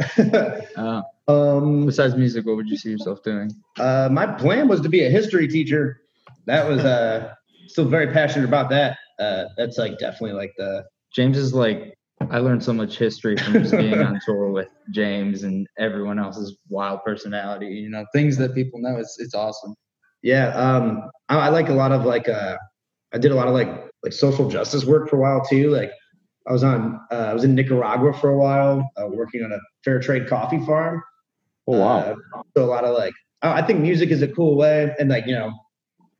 [0.76, 3.52] Uh, um, besides music, what would you see yourself doing?
[3.78, 6.00] uh, my plan was to be a history teacher.
[6.46, 7.34] That was uh,
[7.68, 8.98] still very passionate about that.
[9.20, 11.95] Uh, that's like definitely like the James is like,
[12.30, 16.56] I learned so much history from just being on tour with James and everyone else's
[16.68, 17.66] wild personality.
[17.66, 18.96] You know, things that people know.
[18.96, 19.74] It's it's awesome.
[20.22, 22.56] Yeah, um, I, I like a lot of like uh,
[23.12, 23.68] I did a lot of like
[24.02, 25.70] like social justice work for a while too.
[25.70, 25.90] Like
[26.48, 29.58] I was on uh, I was in Nicaragua for a while, uh, working on a
[29.84, 31.02] fair trade coffee farm.
[31.66, 31.98] Oh wow!
[31.98, 35.10] Uh, so a lot of like I I think music is a cool way, and
[35.10, 35.52] like you know,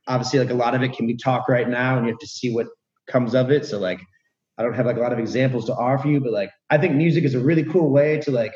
[0.07, 2.27] obviously like a lot of it can be talk right now, and you have to
[2.27, 2.67] see what
[3.09, 3.65] comes of it.
[3.65, 4.01] So like
[4.59, 6.95] I don't have like a lot of examples to offer you, but like I think
[6.95, 8.55] music is a really cool way to like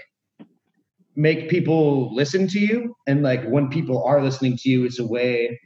[1.16, 5.06] make people listen to you, and like when people are listening to you, it's a
[5.06, 5.60] way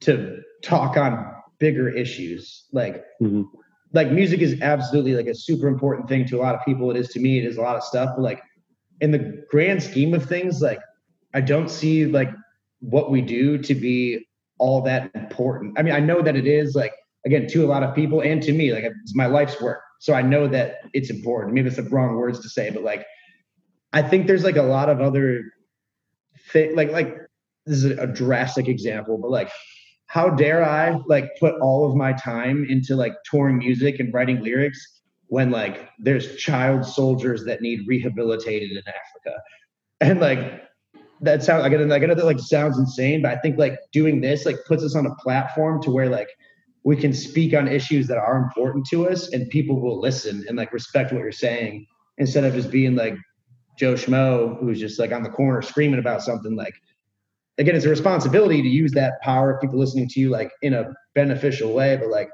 [0.00, 2.64] to talk on bigger issues.
[2.72, 3.46] Like Mhm.
[3.92, 6.90] like music is absolutely like a super important thing to a lot of people.
[6.90, 7.38] It is to me.
[7.38, 8.42] It is a lot of stuff, but like
[9.00, 10.80] in the grand scheme of things, like
[11.32, 12.30] I don't see like
[12.80, 14.26] what we do to be
[14.58, 15.78] all that important.
[15.78, 16.92] I mean, I know that it is like
[17.26, 19.80] again to a lot of people and to me, like it's my life's work.
[20.00, 21.54] So I know that it's important.
[21.54, 23.06] Maybe it's the wrong words to say, but like
[23.92, 25.42] I think there's like a lot of other
[26.52, 27.16] thing like like
[27.66, 29.50] this is a drastic example, but like
[30.06, 34.42] how dare I like put all of my time into like touring music and writing
[34.42, 39.40] lyrics when like there's child soldiers that need rehabilitated in Africa.
[40.00, 40.62] And like
[41.20, 44.56] that sounds get I that like sounds insane, but I think like doing this like
[44.66, 46.28] puts us on a platform to where like
[46.84, 50.56] we can speak on issues that are important to us and people will listen and
[50.56, 51.86] like respect what you're saying
[52.18, 53.16] instead of just being like
[53.78, 56.74] Joe Schmo who's just like on the corner screaming about something like
[57.58, 60.74] again it's a responsibility to use that power of people listening to you like in
[60.74, 62.28] a beneficial way but like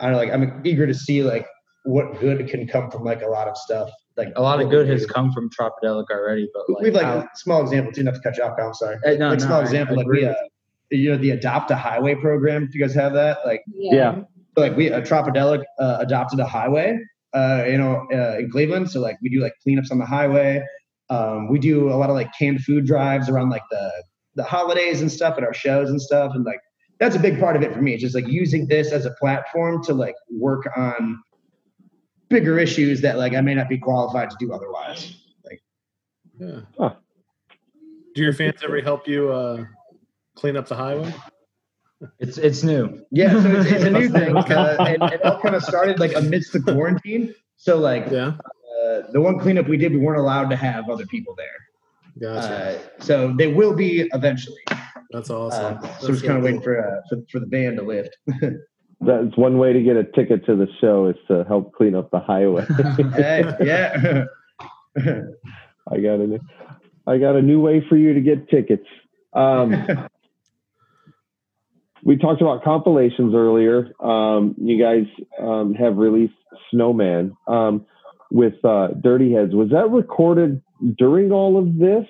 [0.00, 1.46] I don't know like I'm eager to see like
[1.84, 4.88] what good can come from like a lot of stuff like A lot of good
[4.88, 8.36] has come from Tropidelic already, but like, we've like small example too not to cut
[8.36, 8.96] you off I'm sorry.
[9.04, 10.34] Eh, no, like no, small I- example I like we uh,
[10.96, 14.22] you know the adopt a highway program do you guys have that like Yeah.
[14.56, 16.98] like we uh, Tropidelic uh, adopted a highway,
[17.34, 18.90] uh, you know, uh, in Cleveland.
[18.90, 20.62] So like we do like cleanups on the highway.
[21.10, 23.90] Um, we do a lot of like canned food drives around like the
[24.36, 26.32] the holidays and stuff at our shows and stuff.
[26.34, 26.60] And like
[27.00, 27.92] that's a big part of it for me.
[27.94, 31.20] It's just like using this as a platform to like work on
[32.28, 35.14] bigger issues that like I may not be qualified to do otherwise.
[35.44, 35.62] Like,
[36.38, 36.60] Yeah.
[36.78, 36.94] Huh.
[38.14, 39.64] Do your fans ever help you uh,
[40.36, 41.12] clean up the highway?
[42.18, 43.04] it's it's new.
[43.10, 46.14] Yeah, so it's, it's a new thing, uh, and it all kind of started like
[46.14, 47.34] amidst the quarantine.
[47.56, 48.34] So like Yeah.
[48.84, 51.46] uh, the one cleanup we did, we weren't allowed to have other people there.
[52.20, 52.78] Gotcha.
[52.78, 54.62] Uh, so they will be eventually.
[55.10, 55.76] That's awesome.
[55.76, 57.78] Uh, That's so we're just kind of so waiting for, uh, for for the band
[57.78, 58.16] to lift.
[59.00, 62.10] That's one way to get a ticket to the show is to help clean up
[62.10, 62.64] the highway.
[63.14, 64.24] hey, yeah.
[64.96, 66.40] I got a new,
[67.06, 68.86] I got a new way for you to get tickets.
[69.34, 69.72] Um,
[72.04, 73.90] we talked about compilations earlier.
[74.00, 75.06] Um, you guys
[75.40, 76.34] um, have released
[76.70, 77.86] Snowman um,
[78.30, 79.54] with uh, Dirty Heads.
[79.54, 80.62] Was that recorded
[80.98, 82.06] during all of this,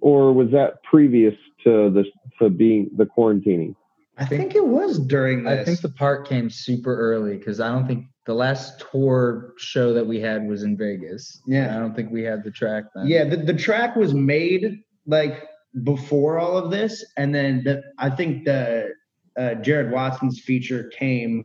[0.00, 1.34] or was that previous
[1.64, 2.04] to the
[2.40, 3.74] to being the quarantining?
[4.16, 5.60] I think it was during this.
[5.60, 9.92] I think the part came super early because I don't think the last tour show
[9.92, 11.42] that we had was in Vegas.
[11.46, 11.76] Yeah.
[11.76, 13.08] I don't think we had the track then.
[13.08, 15.48] yeah, the, the track was made like
[15.82, 18.90] before all of this, and then the, I think the
[19.36, 21.44] uh, Jared Watson's feature came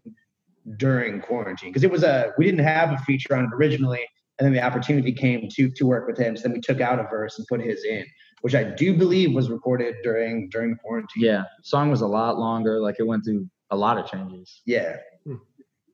[0.77, 4.05] during quarantine because it was a we didn't have a feature on it originally,
[4.38, 6.38] and then the opportunity came to to work with him.
[6.38, 8.05] So then we took out a verse and put his in,
[8.41, 11.23] which I do believe was recorded during during quarantine.
[11.23, 11.43] Yeah.
[11.63, 12.80] Song was a lot longer.
[12.80, 14.61] Like it went through a lot of changes.
[14.65, 14.97] yeah,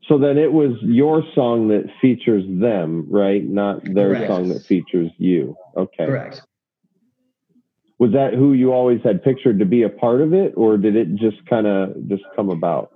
[0.07, 3.43] So then it was your song that features them, right?
[3.43, 4.27] Not their Correct.
[4.27, 5.55] song that features you.
[5.75, 6.05] Okay.
[6.05, 6.41] correct.
[7.97, 10.95] Was that who you always had pictured to be a part of it, or did
[10.95, 12.91] it just kind of just come about?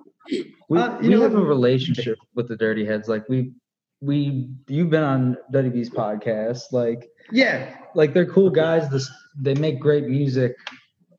[0.70, 3.08] We, Uh, you we know have a relationship with the Dirty Heads.
[3.08, 3.54] Like we,
[4.02, 6.64] we, you've been on Duddy B's podcast.
[6.72, 8.90] Like, Yeah, like they're cool guys.
[8.90, 10.56] This they make great music.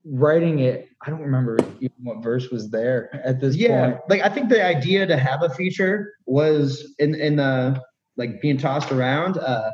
[0.05, 4.01] writing it, I don't remember even what verse was there at this yeah, point.
[4.09, 7.81] like I think the idea to have a feature was in in the
[8.17, 9.71] like being tossed around, uh,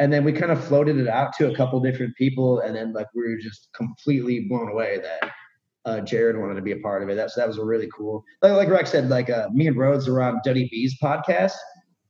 [0.00, 2.92] and then we kind of floated it out to a couple different people, and then
[2.94, 5.30] like we were just completely blown away that
[5.84, 7.16] uh, Jared wanted to be a part of it.
[7.16, 8.24] That's that was a really cool.
[8.42, 11.52] Like like Rex said, like uh, me and Rhodes were on Duddy B's podcast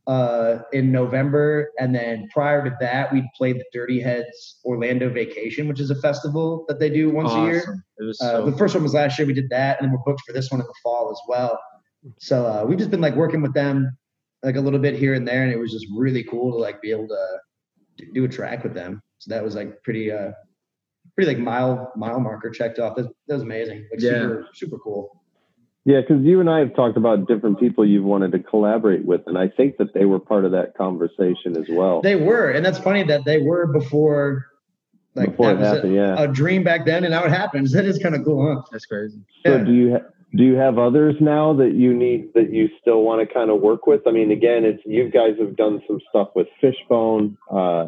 [0.07, 5.67] uh, in November, and then prior to that, we played the Dirty Heads Orlando Vacation,
[5.67, 7.85] which is a festival that they do once a year.
[7.99, 9.27] It was Uh, so the first one was last year.
[9.27, 11.59] We did that, and then we're booked for this one in the fall as well.
[12.19, 13.99] So uh, we've just been like working with them
[14.45, 16.81] like a little bit here and there, and it was just really cool to like
[16.81, 17.27] be able to
[18.15, 19.03] do a track with them.
[19.19, 20.33] So that was like pretty, uh,
[21.15, 22.97] pretty like mile mile marker checked off.
[22.97, 23.87] That, that was amazing.
[23.91, 24.11] Like Yeah.
[24.13, 25.21] super super cool.
[25.87, 29.23] Yeah, because you and I have talked about different people you've wanted to collaborate with,
[29.27, 32.03] and I think that they were part of that conversation as well.
[32.03, 34.47] They were, and that's funny that they were before.
[35.15, 36.23] Like before that it was a- yeah.
[36.23, 37.73] a dream back then, and now it happens.
[37.81, 38.63] That is kind of cool, huh?
[38.71, 39.21] that's crazy.
[39.45, 39.65] So yeah.
[39.65, 43.27] do you ha- do you have others now that you need that you still want
[43.27, 44.03] to kind of work with?
[44.07, 47.87] I mean, again, it's you guys have done some stuff with Fishbone, uh,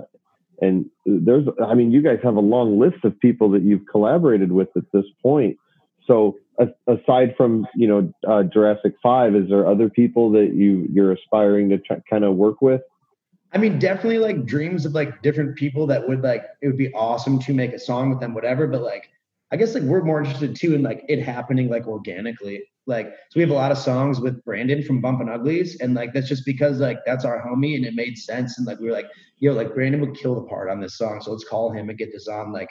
[0.61, 4.51] and there's I mean, you guys have a long list of people that you've collaborated
[4.51, 5.57] with at this point.
[6.07, 6.37] So
[6.87, 11.69] aside from you know uh, Jurassic Five, is there other people that you you're aspiring
[11.71, 12.83] to try, kind of work with?
[13.53, 16.93] I mean, definitely like dreams of like different people that would like it would be
[16.93, 18.67] awesome to make a song with them, whatever.
[18.67, 19.11] But like,
[19.53, 22.63] I guess like we're more interested too in like it happening like organically.
[22.87, 26.13] Like, so we have a lot of songs with Brandon from Bumpin' Uglies, and like
[26.13, 28.59] that's just because like that's our homie and it made sense.
[28.59, 29.07] And like we were like,
[29.39, 31.99] yo, like Brandon would kill the part on this song, so let's call him and
[31.99, 32.53] get this on.
[32.53, 32.69] Like,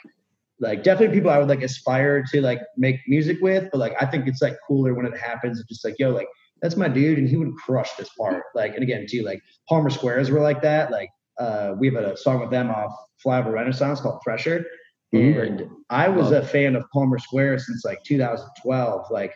[0.60, 4.06] like definitely people I would like aspire to like make music with, but like I
[4.06, 5.60] think it's like cooler when it happens.
[5.60, 6.28] It's just like, yo, like
[6.60, 8.42] that's my dude, and he would crush this part.
[8.54, 10.90] Like, and again, too, like Palmer Squares were like that.
[10.90, 12.92] Like, uh, we have a song with them off
[13.24, 14.66] Flyover Renaissance called Pressure.
[15.14, 15.42] Mhm.
[15.46, 19.10] And I was a fan of Palmer Square since like 2012.
[19.10, 19.34] Like,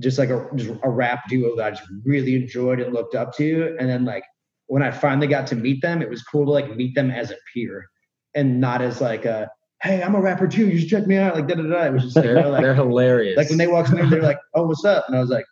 [0.00, 3.34] just like a just a rap duo that I just really enjoyed and looked up
[3.36, 3.76] to.
[3.80, 4.24] And then like
[4.66, 7.30] when I finally got to meet them, it was cool to like meet them as
[7.30, 7.86] a peer
[8.34, 9.50] and not as like a
[9.82, 10.68] hey, I'm a rapper too.
[10.68, 11.34] You should check me out.
[11.36, 11.84] Like da da da.
[11.86, 13.36] It was just They're, know, like they're hilarious.
[13.36, 15.46] like when they walked in, they're like, "Oh, what's up?" And I was like,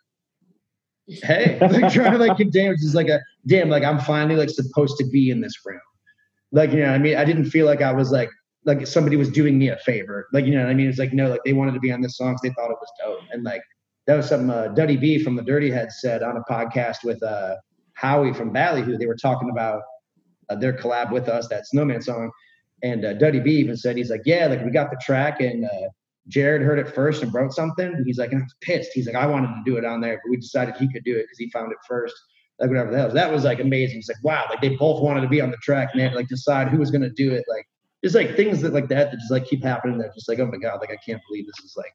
[1.07, 4.49] "Hey," like trying to like contain, which is like a damn, like I'm finally like
[4.49, 5.79] supposed to be in this room.
[6.51, 8.29] Like you know, what I mean, I didn't feel like I was like
[8.67, 10.27] like somebody was doing me a favor.
[10.31, 12.01] Like you know, what I mean, it's like no, like they wanted to be on
[12.01, 13.61] this song because they thought it was dope, and like
[14.05, 17.21] that was something uh, Duddy B from the Dirty Heads said on a podcast with
[17.23, 17.55] uh
[17.93, 18.97] Howie from Ballyhoo.
[18.97, 19.81] They were talking about
[20.49, 22.31] uh, their collab with us, that Snowman song.
[22.83, 25.65] And uh, Duddy B even said, he's like, yeah, like we got the track and
[25.65, 25.89] uh,
[26.27, 27.87] Jared heard it first and wrote something.
[27.87, 28.91] And he's like, and I was pissed.
[28.93, 31.15] He's like, I wanted to do it on there, but we decided he could do
[31.15, 32.15] it because he found it first.
[32.59, 33.11] Like whatever the hell.
[33.11, 33.99] That was like amazing.
[33.99, 36.15] It's like, wow, like they both wanted to be on the track and they to
[36.15, 37.45] like decide who was gonna do it.
[37.47, 37.65] Like
[38.03, 39.97] just like things that like that that just like keep happening.
[39.97, 41.93] That just like, oh my god, like I can't believe this is like,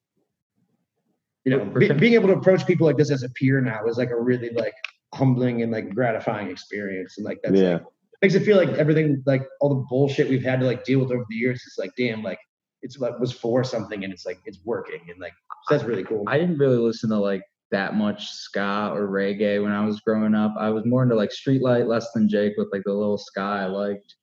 [1.44, 3.98] you know, be, being able to approach people like this as a peer now is
[3.98, 4.74] like a really like
[5.14, 7.18] humbling and like gratifying experience.
[7.18, 7.74] And like that's yeah.
[7.74, 7.82] like,
[8.22, 11.10] makes it feel like everything like all the bullshit we've had to like deal with
[11.10, 12.38] over the years is like damn like
[12.82, 15.32] it's like was for something and it's like it's working and like
[15.64, 17.42] so that's really cool I didn't really listen to like
[17.72, 20.54] that much ska or reggae when I was growing up.
[20.58, 23.64] I was more into like Streetlight, Less Than Jake with like the little ska I
[23.64, 24.14] liked.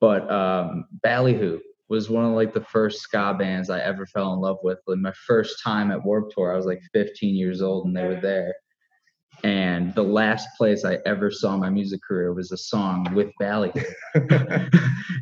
[0.00, 4.40] But um, Ballyhoo was one of like the first ska bands I ever fell in
[4.40, 4.78] love with.
[4.86, 8.04] Like my first time at Warped Tour, I was like 15 years old and they
[8.04, 8.54] were there.
[9.42, 13.82] And the last place I ever saw my music career was a song with Ballyhoo.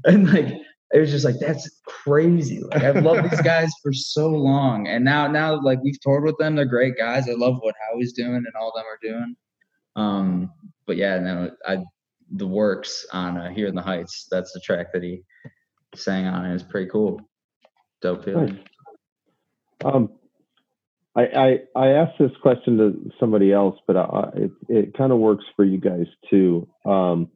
[0.05, 0.55] and like
[0.93, 2.63] it was just like that's crazy.
[2.63, 6.37] Like I've loved these guys for so long, and now now like we've toured with
[6.39, 6.55] them.
[6.55, 7.29] They're great guys.
[7.29, 9.35] I love what Howie's doing and all them are doing.
[9.97, 10.53] Um,
[10.87, 11.79] but yeah, no, I
[12.33, 14.27] the works on uh, here in the Heights.
[14.31, 15.23] That's the track that he
[15.95, 16.45] sang on.
[16.45, 17.21] and It's pretty cool.
[18.01, 18.59] Dope feeling.
[19.85, 20.11] Um,
[21.15, 25.19] I, I I asked this question to somebody else, but I, it it kind of
[25.19, 26.69] works for you guys too.
[26.87, 27.29] Um,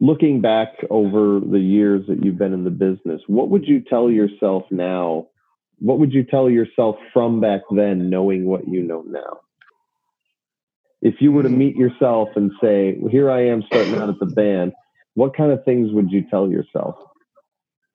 [0.00, 4.10] looking back over the years that you've been in the business, what would you tell
[4.10, 5.28] yourself now?
[5.78, 9.40] What would you tell yourself from back then, knowing what you know now?
[11.06, 14.18] If you were to meet yourself and say, well, "Here I am starting out at
[14.18, 14.72] the band,"
[15.14, 16.96] what kind of things would you tell yourself?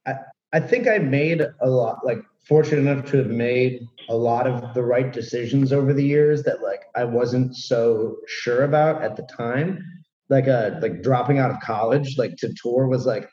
[0.05, 0.13] I
[0.53, 4.73] I think I made a lot, like fortunate enough to have made a lot of
[4.73, 9.23] the right decisions over the years that like I wasn't so sure about at the
[9.23, 9.83] time.
[10.29, 13.29] Like uh like dropping out of college, like to tour was like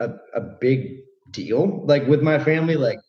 [0.00, 1.00] a, a big
[1.30, 1.84] deal.
[1.84, 3.00] Like with my family, like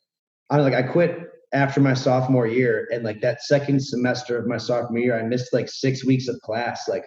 [0.50, 1.23] I like I quit
[1.54, 5.54] after my sophomore year and like that second semester of my sophomore year, I missed
[5.54, 7.06] like six weeks of class, like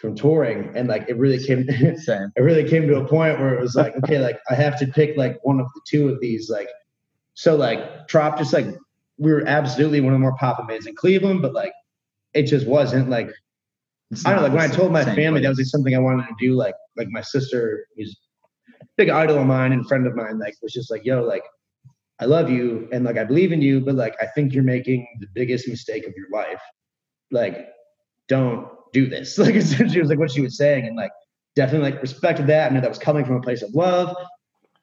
[0.00, 0.76] from touring.
[0.76, 3.96] And like it really came it really came to a point where it was like,
[3.98, 6.68] okay, like I have to pick like one of the two of these like
[7.34, 8.66] So like Trop just like
[9.18, 11.72] we were absolutely one of the more popular bands in Cleveland, but like
[12.34, 13.30] it just wasn't like
[14.24, 16.26] I don't know, like when I told my family that was like something I wanted
[16.26, 18.16] to do, like like my sister who's
[18.80, 21.42] a big idol of mine and friend of mine, like was just like, yo, like
[22.18, 25.06] I love you and like I believe in you, but like I think you're making
[25.20, 26.60] the biggest mistake of your life.
[27.30, 27.68] Like,
[28.28, 29.38] don't do this.
[29.38, 31.10] Like essentially was like what she was saying, and like
[31.54, 32.70] definitely like respected that.
[32.70, 34.16] and that was coming from a place of love.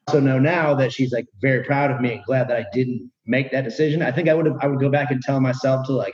[0.09, 3.09] So know now that she's like very proud of me and glad that I didn't
[3.25, 4.01] make that decision.
[4.01, 6.13] I think I would have I would go back and tell myself to like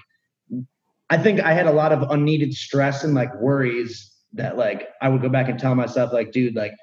[1.09, 5.09] I think I had a lot of unneeded stress and like worries that like I
[5.09, 6.73] would go back and tell myself like, dude, like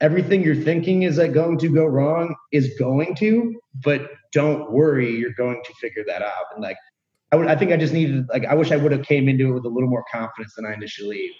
[0.00, 5.16] everything you're thinking is like going to go wrong is going to, but don't worry,
[5.16, 6.44] you're going to figure that out.
[6.54, 6.76] And like
[7.32, 9.48] I would I think I just needed like I wish I would have came into
[9.48, 11.30] it with a little more confidence than I initially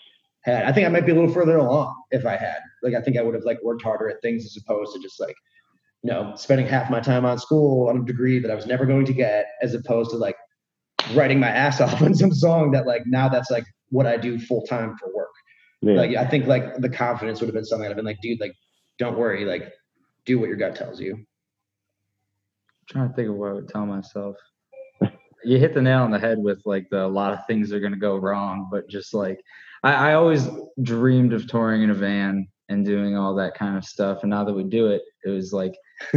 [0.42, 0.64] had.
[0.64, 2.58] I think I might be a little further along if I had.
[2.82, 5.20] Like I think I would have like worked harder at things as opposed to just
[5.20, 5.36] like
[6.02, 8.86] you know, spending half my time on school on a degree that I was never
[8.86, 10.36] going to get, as opposed to like
[11.14, 14.38] writing my ass off on some song that like now that's like what I do
[14.38, 15.30] full time for work.
[15.80, 15.94] Yeah.
[15.94, 18.40] Like I think like the confidence would have been something I'd have been like, dude,
[18.40, 18.54] like
[18.98, 19.72] don't worry, like
[20.24, 21.14] do what your gut tells you.
[21.14, 21.26] I'm
[22.88, 24.36] trying to think of what I would tell myself.
[25.44, 27.80] You hit the nail on the head with like the a lot of things are
[27.80, 29.40] gonna go wrong, but just like
[29.84, 30.48] I, I always
[30.82, 34.22] dreamed of touring in a van and doing all that kind of stuff.
[34.22, 35.74] And now that we do it, it was like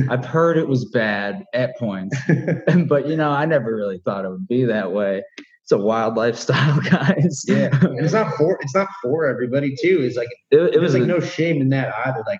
[0.09, 2.17] I've heard it was bad at points,
[2.87, 5.23] but you know, I never really thought it would be that way.
[5.63, 7.43] It's a wild lifestyle, guys.
[7.47, 10.01] yeah, and it's not for it's not for everybody too.
[10.01, 12.23] It's like it, it was like a- no shame in that either.
[12.27, 12.39] Like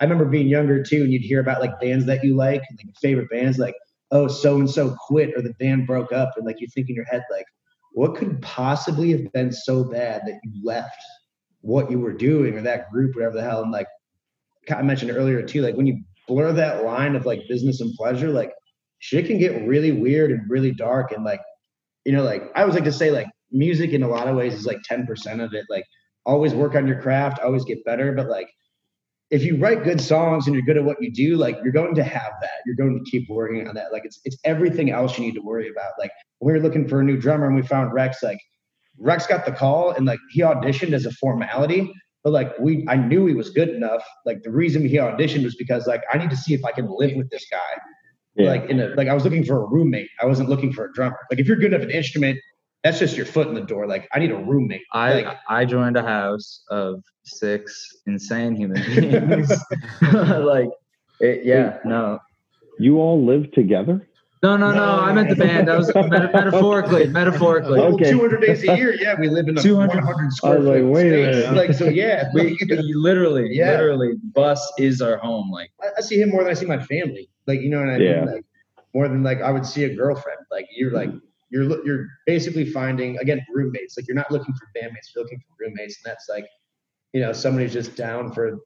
[0.00, 2.94] I remember being younger too, and you'd hear about like bands that you like, like
[3.00, 3.74] favorite bands, like
[4.12, 6.94] oh so and so quit or the band broke up, and like you think in
[6.94, 7.46] your head like,
[7.92, 10.96] what could possibly have been so bad that you left
[11.62, 13.86] what you were doing or that group, whatever the hell, and like
[14.74, 18.30] I mentioned earlier too, like when you blur that line of like business and pleasure,
[18.30, 18.52] like
[19.00, 21.40] shit can get really weird and really dark and like
[22.04, 24.54] you know like i always like to say like music in a lot of ways
[24.54, 25.84] is like 10% of it like
[26.26, 28.48] always work on your craft always get better but like
[29.30, 31.94] if you write good songs and you're good at what you do like you're going
[31.94, 32.50] to have that.
[32.66, 33.92] You're going to keep working on that.
[33.92, 35.92] Like it's it's everything else you need to worry about.
[35.98, 36.10] Like
[36.40, 38.22] we were looking for a new drummer and we found rex.
[38.22, 38.40] Like
[38.98, 41.92] rex got the call and like he auditioned as a formality
[42.24, 45.56] but like we i knew he was good enough like the reason he auditioned was
[45.56, 47.72] because like i need to see if i can live with this guy
[48.36, 48.50] Yeah.
[48.50, 50.08] like in a like I was looking for a roommate.
[50.22, 51.18] I wasn't looking for a drummer.
[51.30, 52.38] Like if you're good enough at an instrument,
[52.84, 53.86] that's just your foot in the door.
[53.94, 54.84] Like I need a roommate.
[54.92, 57.66] I like I joined a house of six
[58.06, 59.50] insane human beings.
[60.54, 60.70] like,
[61.18, 62.20] it, yeah, no,
[62.78, 64.08] you all live together?
[64.42, 64.82] No, no, no.
[65.00, 65.68] I meant the band.
[65.68, 67.78] That was meta- metaphorically, metaphorically.
[67.78, 68.10] well, Okay.
[68.10, 68.94] 200 days a year.
[68.94, 71.44] Yeah, we live in a 200 100 square I was like, foot wait a space.
[71.44, 71.56] minute.
[71.56, 72.28] Like so, yeah.
[72.34, 73.72] We, we literally, Yeah.
[73.72, 75.50] literally, bus is our home.
[75.50, 77.28] Like, I, I see him more than I see my family.
[77.46, 78.24] Like you know what I Yeah.
[78.24, 78.34] mean?
[78.34, 78.44] Like
[78.94, 80.38] more than like I would see a girlfriend.
[80.50, 81.10] Like you're like
[81.50, 83.96] you're you're basically finding again roommates.
[83.98, 86.46] Like you're not looking for bandmates, you're looking for roommates, and that's like
[87.12, 88.58] you know somebody's just down for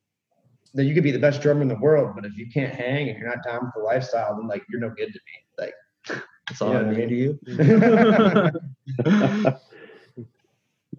[0.75, 0.85] that.
[0.85, 3.18] You could be the best drummer in the world, but if you can't hang and
[3.18, 5.47] you're not down with the lifestyle, then like you're no good to me.
[5.59, 5.75] Like
[6.49, 7.09] that's you all know I mean mean?
[7.09, 7.39] to you.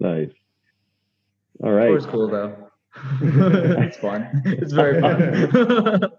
[0.00, 0.30] nice.
[1.62, 1.90] All right.
[1.90, 2.70] It was cool though.
[3.22, 4.42] it's fun.
[4.46, 6.10] It's very fun.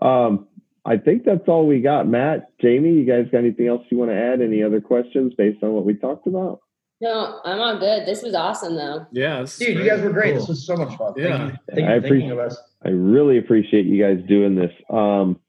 [0.00, 0.46] Um,
[0.84, 2.06] I think that's all we got.
[2.08, 4.40] Matt, Jamie, you guys got anything else you want to add?
[4.40, 6.60] Any other questions based on what we talked about?
[7.00, 8.06] No, I'm all good.
[8.06, 9.06] This was awesome though.
[9.12, 10.32] Yeah, this is Dude, you guys were great.
[10.32, 10.40] Cool.
[10.40, 11.14] This was so much fun.
[11.16, 11.38] Yeah.
[11.38, 12.58] Thank you, thank you I for thinking appreciate- of us.
[12.84, 14.72] I really appreciate you guys doing this.
[14.88, 15.40] Um,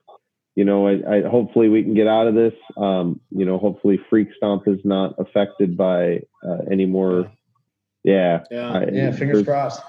[0.56, 2.54] you know, I, I hopefully we can get out of this.
[2.76, 7.32] Um, you know, hopefully Freak Stomp is not affected by uh, any more.
[8.04, 8.72] Yeah, Yeah.
[8.74, 9.82] I- Yeah, fingers there's, crossed.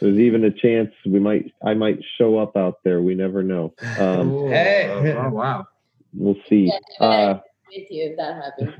[0.00, 3.00] there's even a chance we might, I might show up out there.
[3.02, 3.72] We never know.
[3.98, 4.48] Um, Cool.
[4.50, 5.14] Hey.
[5.16, 5.66] Oh, wow.
[6.12, 6.72] we'll see.
[7.00, 8.74] Yeah, Uh, with you if that happens.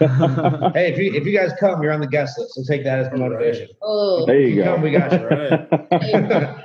[0.74, 2.54] Hey, if you if you guys come, you're on the guest list.
[2.54, 3.68] So take that as motivation.
[3.82, 4.82] Oh, there you You come, go.
[4.84, 5.26] we got you.
[5.26, 5.68] Right.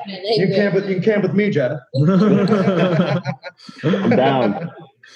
[0.35, 1.79] You can camp with you can camp with me, Jeff.
[3.83, 4.71] I'm down.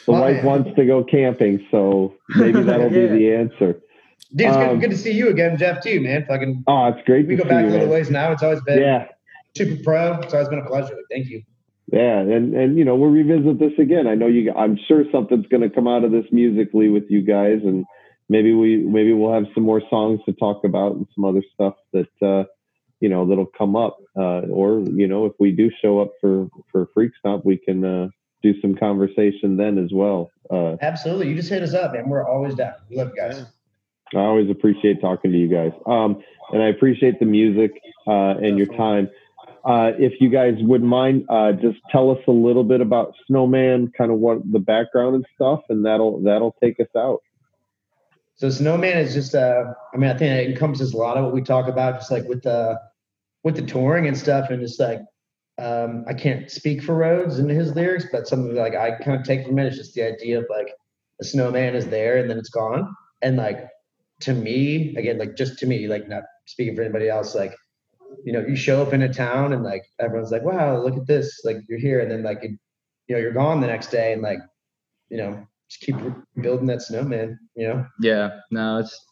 [0.05, 0.45] The My wife man.
[0.45, 3.07] wants to go camping, so maybe that'll Yeah.
[3.11, 3.81] be the answer.
[4.35, 5.81] Dude, it's Um, good, good to see you again, Jeff.
[5.81, 6.25] Too, man.
[6.27, 7.93] Fucking, Oh, it's great we to go see back you, a little man.
[7.95, 8.31] ways now.
[8.31, 9.07] It's always been Yeah,
[9.57, 10.19] super pro.
[10.21, 10.95] It's always been a pleasure.
[11.11, 11.41] Thank you.
[11.91, 14.07] yeah, and and you know we'll revisit this again.
[14.07, 14.51] I know you.
[14.53, 17.85] I'm sure something's going to come out of this musically with you guys, and
[18.29, 21.75] maybe we maybe we'll have some more songs to talk about and some other stuff
[21.93, 22.43] that uh,
[22.99, 23.97] you know that'll come up.
[24.15, 27.83] Uh, or you know if we do show up for for Freak Stomp, we can
[27.83, 28.07] uh,
[28.41, 30.31] do some conversation then as well.
[30.49, 31.29] Uh, Absolutely.
[31.29, 32.07] You just hit us up, man.
[32.09, 32.73] We're always down.
[32.89, 33.45] We love you guys.
[34.13, 35.73] I always appreciate talking to you guys.
[35.85, 36.23] Um,
[36.53, 37.71] and I appreciate the music
[38.07, 39.09] uh, and your time.
[39.67, 43.91] uh, if you guys wouldn't mind, uh, just tell us a little bit about Snowman,
[43.97, 47.21] kind of what the background and stuff, and that'll that'll take us out.
[48.37, 51.33] So Snowman is just uh I mean I think it encompasses a lot of what
[51.33, 52.79] we talk about just like with the
[53.43, 55.01] with the touring and stuff and just like
[55.57, 59.25] um I can't speak for Rhodes and his lyrics, but something like I kind of
[59.25, 60.71] take from it is just the idea of like
[61.19, 62.95] a snowman is there and then it's gone.
[63.23, 63.67] And like
[64.21, 67.55] to me, again, like just to me, like not speaking for anybody else, like
[68.23, 71.07] you know, you show up in a town and like everyone's like, wow, look at
[71.07, 74.21] this, like you're here, and then like you know, you're gone the next day and
[74.21, 74.39] like,
[75.09, 75.95] you know, just keep
[76.41, 77.85] building that snowman, you know?
[78.01, 79.05] Yeah, no, it's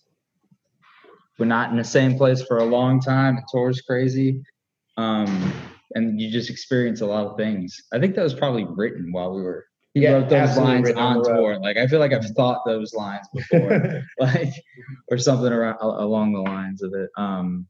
[1.37, 3.35] we're not in the same place for a long time.
[3.35, 4.41] The tour's crazy.
[4.97, 5.53] Um,
[5.93, 7.75] and you just experience a lot of things.
[7.93, 11.17] I think that was probably written while we were he Yeah, wrote those lines on
[11.17, 11.59] on tour.
[11.59, 14.53] Like I feel like I've thought those lines before, like
[15.09, 17.09] or something around along the lines of it.
[17.17, 17.67] Um,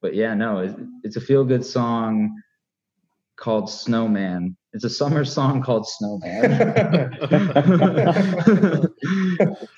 [0.00, 2.34] but yeah, no, it, it's a feel good song
[3.42, 4.56] called Snowman.
[4.72, 6.42] It's a summer song called Snowman.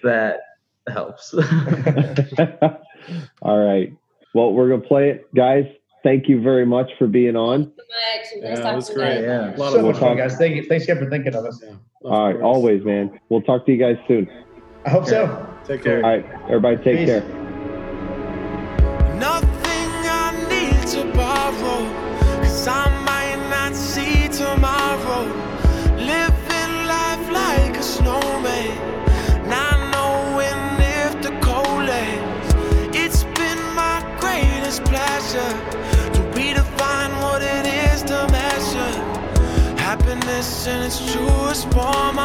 [0.02, 0.40] that
[0.86, 1.34] helps.
[3.42, 3.92] All right.
[4.34, 5.64] Well, we're gonna play it, guys.
[6.02, 7.64] Thank you very much for being on.
[7.64, 7.76] so much.
[7.88, 9.22] Nice Yeah, that talking was great.
[9.22, 9.54] Yeah.
[9.54, 10.16] A lot so of much fun, fun.
[10.18, 10.36] guys.
[10.36, 10.64] Thank you.
[10.64, 11.62] Thanks again for thinking of us.
[11.64, 13.18] Yeah, All right, always, man.
[13.30, 14.28] We'll talk to you guys soon.
[14.84, 15.48] I hope so.
[15.64, 16.04] Take care.
[16.04, 17.08] All right, everybody, take Peace.
[17.08, 17.43] care.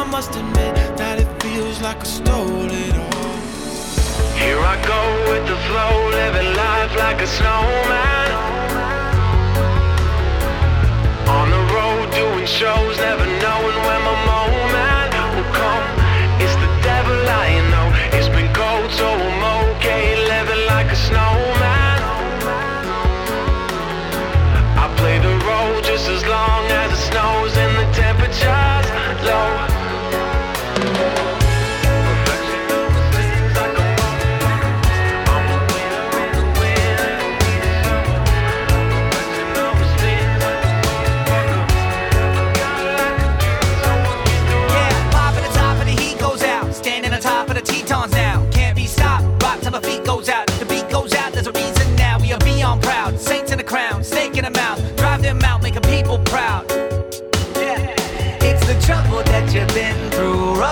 [0.00, 3.36] I must admit that it feels like I stole it all.
[4.40, 8.30] Here I go with the flow, living life like a snowman.
[11.28, 14.59] On the road doing shows, never knowing when my moment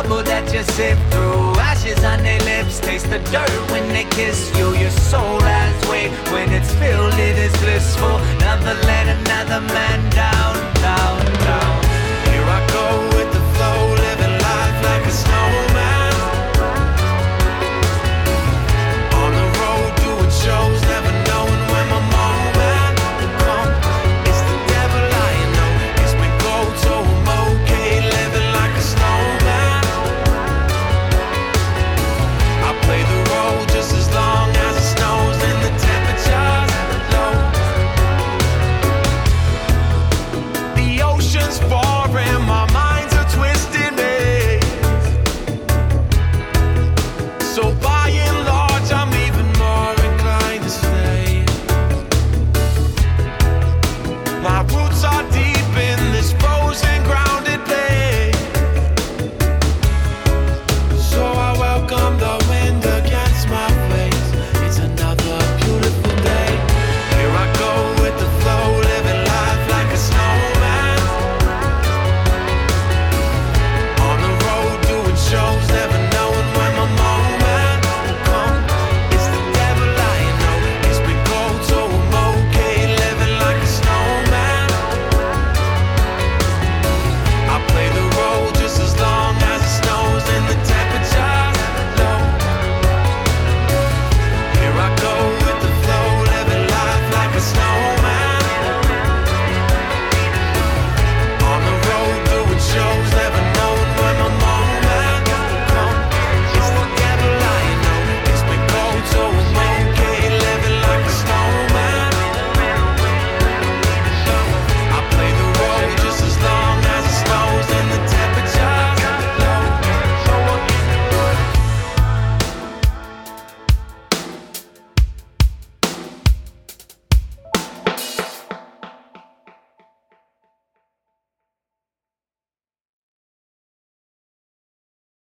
[0.03, 0.11] through.
[0.11, 1.55] Rubble that you sift through.
[1.61, 2.81] Ashes on their lips.
[2.81, 4.75] Taste the dirt when they kiss you.
[4.77, 6.11] Your soul has weight.
[6.33, 8.19] When it's filled, it is blissful.
[8.41, 11.28] Never let another man down, down,